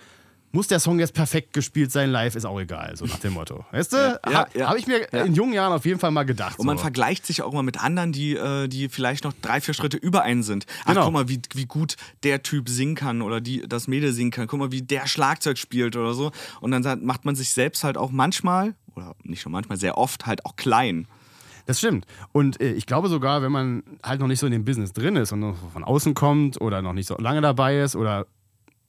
[0.52, 3.64] muss der Song jetzt perfekt gespielt sein, live ist auch egal, so nach dem Motto.
[3.72, 3.96] Weißt du?
[3.96, 4.68] Ja, ja, Habe ja.
[4.68, 5.22] hab ich mir Ja.
[5.24, 6.58] in jungen Jahren auf jeden Fall mal gedacht.
[6.58, 6.82] Und man so.
[6.82, 10.22] vergleicht sich auch immer mit anderen, die, äh, die vielleicht noch drei, vier Schritte über
[10.22, 10.66] einen sind.
[10.84, 11.04] Ach, Genau.
[11.06, 14.46] guck mal, wie, wie gut der Typ singen kann oder die, das Mädel singen kann.
[14.46, 16.30] Guck mal, wie der Schlagzeug spielt oder so.
[16.60, 20.26] Und dann macht man sich selbst halt auch manchmal, oder nicht nur manchmal, sehr oft
[20.26, 21.06] halt auch klein.
[21.64, 22.06] Das stimmt.
[22.32, 25.16] Und äh, ich glaube sogar, wenn man halt noch nicht so in dem Business drin
[25.16, 28.26] ist und noch von außen kommt oder noch nicht so lange dabei ist oder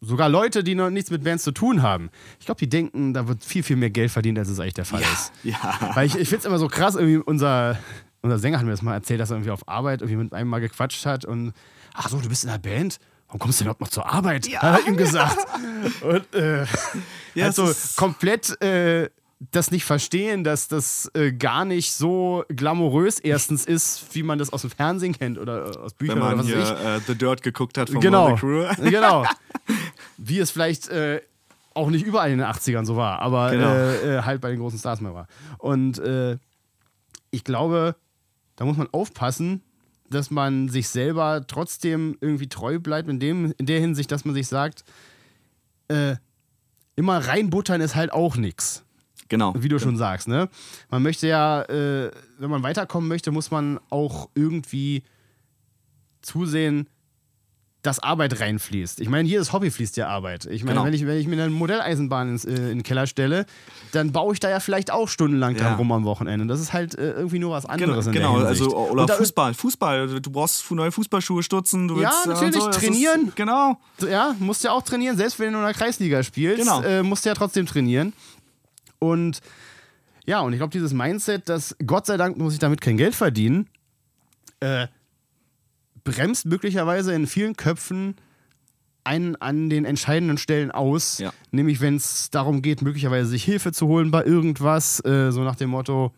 [0.04, 3.28] sogar Leute, die noch nichts mit Bands zu tun haben, ich glaube, die denken, da
[3.28, 5.32] wird viel, viel mehr Geld verdient, als es eigentlich der Fall ist.
[5.44, 5.58] Ja.
[5.96, 7.78] Weil ich, ich finde es immer so krass, irgendwie unser,
[8.22, 10.50] unser Sänger hat mir das mal erzählt, dass er irgendwie auf Arbeit irgendwie mit einem
[10.50, 11.54] mal gequatscht hat und
[11.94, 13.00] ach so, du bist in der Band?
[13.28, 14.48] Warum kommst du denn überhaupt noch zur Arbeit?
[14.48, 14.62] Ja.
[14.62, 15.38] Hat er ihm gesagt.
[16.04, 16.66] Und äh,
[17.34, 19.10] Ja, also komplett äh,
[19.52, 24.54] das nicht verstehen, dass das äh, gar nicht so glamourös erstens ist, wie man das
[24.54, 26.70] aus dem Fernsehen kennt oder äh, aus Büchern Wenn oder man was hier ich.
[26.70, 28.36] äh, The Dirt geguckt hat von Genau.
[28.36, 28.70] Crue.
[28.84, 29.26] genau.
[30.26, 31.22] Wie es vielleicht äh,
[31.74, 33.74] auch nicht überall in den 80ern so war, aber Genau.
[33.74, 35.28] äh, äh, halt bei den großen Stars mal war.
[35.58, 36.38] Und äh,
[37.32, 37.96] ich glaube,
[38.56, 39.62] da muss man aufpassen,
[40.10, 44.36] dass man sich selber trotzdem irgendwie treu bleibt, in, dem, in der Hinsicht, dass man
[44.36, 44.84] sich sagt,
[45.88, 46.16] äh,
[46.96, 48.84] immer reinbuttern ist halt auch nichts.
[49.30, 49.54] Genau.
[49.58, 50.48] Wie du schon sagst, ne?
[50.92, 55.04] Man möchte ja, äh, wenn man weiterkommen möchte, muss man auch irgendwie
[56.22, 56.88] zusehen,
[57.84, 59.02] dass Arbeit reinfließt.
[59.02, 60.46] Ich meine, jedes Hobby fließt ja Arbeit.
[60.46, 60.86] Ich meine, Genau.
[60.86, 63.46] wenn, ich, wenn ich mir eine Modelleisenbahn ins, äh, in den Keller stelle,
[63.92, 65.76] dann baue ich da ja vielleicht auch stundenlang dran Ja.
[65.76, 66.48] rum am Wochenende.
[66.48, 68.40] Das ist halt äh, irgendwie nur was Genau, anderes in genau.
[68.40, 70.20] der also oder da- Fußball, Fußball.
[70.22, 71.88] Du brauchst neue Fußballschuhe, Stutzen.
[71.88, 72.70] Du Ja, willst, äh, und natürlich, so.
[72.72, 73.28] Trainieren.
[73.28, 73.78] Ist, genau.
[74.10, 76.82] Ja, musst ja auch trainieren, selbst wenn du in der Kreisliga spielst, Genau.
[76.84, 78.14] äh, musst du ja trotzdem trainieren.
[79.00, 79.42] Und
[80.26, 83.14] ja, und ich glaube, dieses Mindset, dass Gott sei Dank muss ich damit kein Geld
[83.14, 83.68] verdienen,
[84.62, 84.88] äh,
[86.04, 88.16] bremst möglicherweise in vielen Köpfen
[89.06, 91.18] einen an den entscheidenden Stellen aus.
[91.20, 91.34] Ja.
[91.52, 95.56] Nämlich, wenn es darum geht, möglicherweise sich Hilfe zu holen bei irgendwas, äh, so nach
[95.56, 96.14] dem Motto,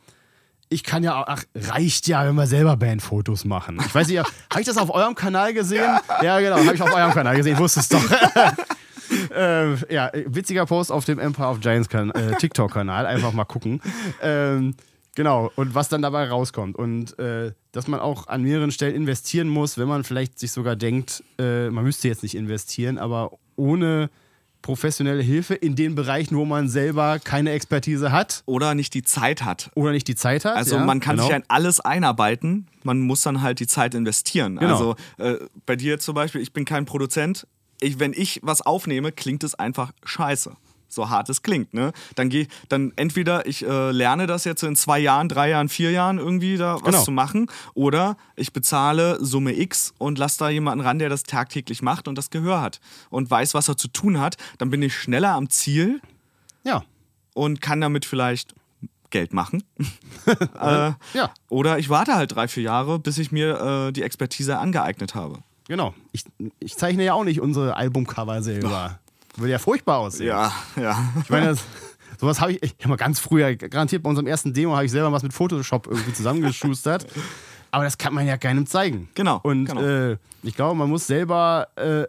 [0.69, 3.79] ich kann ja, auch- ach, reicht ja, wenn wir selber Bandfotos machen.
[3.85, 4.19] Ich weiß nicht,
[4.51, 5.97] habe ich das auf eurem Kanal gesehen?
[6.21, 8.03] Ja, genau, habe ich auf eurem Kanal gesehen, wusste es doch.
[9.35, 13.81] äh, ja, witziger Post auf dem Empire of Giants kan äh, TikTok-Kanal, einfach mal gucken.
[14.21, 14.75] Ähm,
[15.15, 16.75] Genau, und was dann dabei rauskommt.
[16.75, 20.75] Und äh, dass man auch an mehreren Stellen investieren muss, wenn man vielleicht sich sogar
[20.75, 24.09] denkt, äh, man müsste jetzt nicht investieren, aber ohne
[24.61, 28.41] professionelle Hilfe in den Bereichen, wo man selber keine Expertise hat.
[28.47, 29.69] Oder nicht die Zeit hat.
[29.75, 30.55] Oder nicht die Zeit hat.
[30.55, 31.27] Also ja, man kann genau.
[31.27, 34.57] sich in alles einarbeiten, man muss dann halt die Zeit investieren.
[34.57, 34.71] Genau.
[34.71, 35.35] Also äh,
[35.67, 37.45] bei dir zum Beispiel, ich bin kein Produzent,
[37.79, 40.55] ich, wenn ich was aufnehme, klingt es einfach scheiße.
[40.87, 41.91] So hart es klingt, ne?
[42.15, 45.91] Dann gehe dann entweder ich äh, lerne das jetzt in zwei Jahren, drei Jahren, vier
[45.91, 47.03] Jahren irgendwie da was Genau.
[47.03, 51.81] zu machen, oder ich bezahle Summe X und lasse da jemanden ran, der das tagtäglich
[51.81, 52.79] macht und das Gehör hat
[53.09, 54.37] und weiß, was er zu tun hat.
[54.57, 56.01] Dann bin ich schneller am Ziel
[56.63, 56.83] Ja,
[57.33, 58.53] und kann damit vielleicht
[59.09, 59.63] Geld machen.
[60.61, 64.57] äh, ja, oder ich warte halt drei, vier Jahre, bis ich mir äh, die Expertise
[64.59, 65.39] angeeignet habe.
[65.67, 65.93] genau.
[66.11, 66.23] Ich,
[66.59, 68.99] ich zeichne ja auch nicht unsere Albumcover selber.
[69.37, 70.27] Würde ja furchtbar aussehen.
[70.27, 71.13] Ja, ja.
[71.23, 71.59] Ich meine, das,
[72.19, 74.91] sowas habe ich, ich habe mal ganz früher, garantiert bei unserem ersten Demo, habe ich
[74.91, 77.05] selber was mit Photoshop irgendwie zusammengeschustert.
[77.71, 79.09] Aber das kann man ja keinem zeigen.
[79.15, 79.81] Genau, Und genau.
[79.81, 82.05] Äh, ich glaube, man muss selber, äh,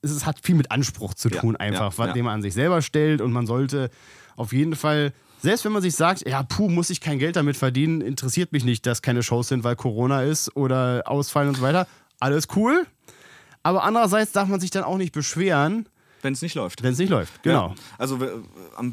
[0.00, 2.12] es hat viel mit Anspruch zu Ja, tun, einfach, ja, was, ja.
[2.14, 3.20] den man an sich selber stellt.
[3.20, 3.90] Und man sollte
[4.36, 5.12] auf jeden Fall,
[5.42, 8.64] selbst wenn man sich sagt, ja, puh, muss ich kein Geld damit verdienen, interessiert mich
[8.64, 11.86] nicht, dass keine Shows sind, weil Corona ist oder ausfallen und so weiter.
[12.18, 12.86] Alles cool.
[13.62, 15.88] Aber andererseits darf man sich dann auch nicht beschweren,
[16.24, 16.82] Wenn es nicht läuft.
[16.82, 17.42] wenn es nicht läuft.
[17.42, 17.68] Genau.
[17.68, 17.74] Ja.
[17.98, 18.28] Also äh,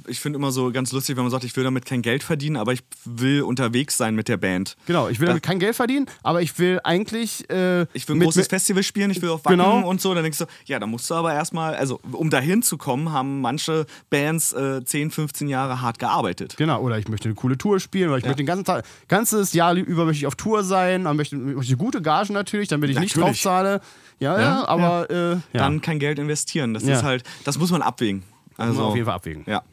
[0.08, 2.58] ich finde immer so ganz lustig, wenn man sagt, ich will damit kein Geld verdienen,
[2.58, 4.76] aber ich will unterwegs sein mit der Band.
[4.86, 7.50] Genau, ich will damit kein Geld verdienen, aber ich will eigentlich.
[7.50, 9.88] Äh, Ich will ein großes Festival spielen, ich will auf Wacken Genau.
[9.88, 10.14] und so.
[10.14, 13.42] Dann denkst du, ja, da musst du aber erstmal, also um dahin zu kommen, haben
[13.42, 16.56] manche Bands äh, 10, 15 Jahre hart gearbeitet.
[16.58, 19.54] Genau, oder ich möchte eine coole Tour spielen, oder ich möchte den ganzen Tag, ganzes
[19.54, 23.00] Jahr über möchte ich auf Tour sein, dann möchte, möchte gute Gagen natürlich, damit ich
[23.00, 23.42] nicht Natürlich.
[23.42, 23.82] draufzahle.
[24.22, 25.38] Ja, ja, Ja, aber Äh.
[25.52, 26.74] Dann kein Geld investieren.
[26.74, 26.96] Das Ja.
[26.96, 28.24] ist halt, das muss man abwägen.
[28.52, 29.44] muss Also man auf jeden Fall abwägen.
[29.48, 29.64] Ja.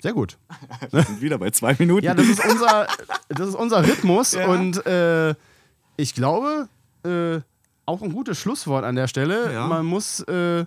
[0.00, 0.38] Sehr gut.
[0.92, 2.04] Sind wieder bei zwei Minuten.
[2.06, 2.86] Ja, das ist unser,
[3.28, 4.46] das ist unser Rhythmus Ja.
[4.46, 5.34] und äh,
[5.96, 6.68] ich glaube,
[7.04, 7.40] äh,
[7.84, 9.52] auch ein gutes Schlusswort an der Stelle.
[9.52, 9.66] Ja.
[9.66, 10.64] Man muss äh,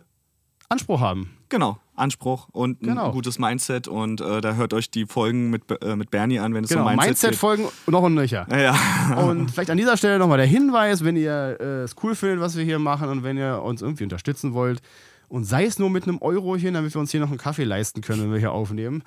[0.67, 1.37] Anspruch haben.
[1.47, 3.11] Genau, Anspruch und ein Genau.
[3.11, 3.87] gutes Mindset.
[3.87, 6.81] Und äh, da hört euch die Folgen mit, äh, mit Bernie an, wenn es Genau,
[6.81, 8.45] um Mindset, Mindset-Folgen noch und nöcher.
[8.49, 8.59] geht.
[8.59, 8.75] Ja.
[9.17, 12.57] Und vielleicht an dieser Stelle nochmal der Hinweis, wenn ihr äh, es cool findet, was
[12.57, 14.81] wir hier machen und wenn ihr uns irgendwie unterstützen wollt
[15.29, 18.01] und sei es nur mit einem Eurochen, damit wir uns hier noch einen Kaffee leisten
[18.01, 19.03] können, wenn wir hier aufnehmen,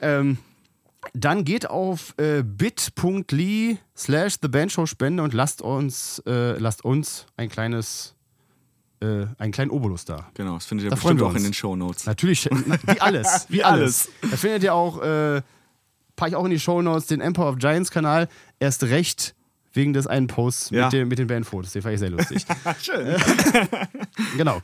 [0.00, 0.38] ähm,
[1.14, 7.48] dann geht auf äh, bit.ly slash The Spende und lasst uns, äh, lasst uns ein
[7.48, 8.14] kleines,
[9.00, 10.26] äh, einen kleinen Obolus da.
[10.34, 12.06] Genau, das findet ihr Da bestimmt auch in den Shownotes.
[12.06, 13.46] Natürlich, na, wie alles.
[13.48, 14.08] Wie, alles.
[14.22, 15.42] Da findet ihr auch, äh,
[16.16, 18.28] packe ich auch in die Shownotes, den Empire of Giants Kanal.
[18.58, 19.34] Erst recht
[19.72, 20.84] wegen des einen Posts Ja.
[20.84, 21.72] mit, den, mit den Bandfotos.
[21.72, 22.44] Den fand ich sehr lustig.
[22.82, 23.16] Schön.
[24.36, 24.60] genau.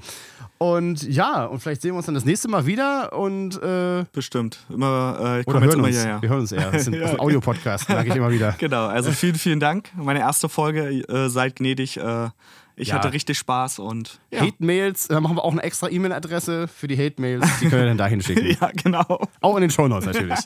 [0.58, 4.58] Und ja, und vielleicht sehen wir uns dann das nächste Mal wieder und äh, Bestimmt.
[4.70, 5.96] Immer, äh, ich oder hören immer uns.
[5.96, 6.22] hierher.
[6.22, 6.70] Wir hören uns eher.
[6.70, 8.54] Das sind, das sind Audiopodcasts, sage ich immer wieder.
[8.58, 9.90] Genau, also vielen, vielen Dank.
[9.96, 11.98] Meine erste Folge, äh, seid gnädig.
[11.98, 12.28] Äh,
[12.76, 12.94] ich Ja.
[12.96, 14.40] hatte richtig Spaß und ja.
[14.42, 17.44] Hate-Mails, da machen wir auch eine extra E-Mail-Adresse für die Hate-Mails.
[17.60, 18.46] Die könnt ihr dann dahin schicken.
[18.60, 19.26] ja, genau.
[19.40, 20.38] Auch in den Shownotes natürlich.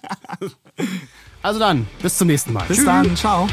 [1.42, 2.64] also dann, bis zum nächsten Mal.
[2.66, 2.86] Bis Tschüss.
[2.86, 3.48] dann, ciao.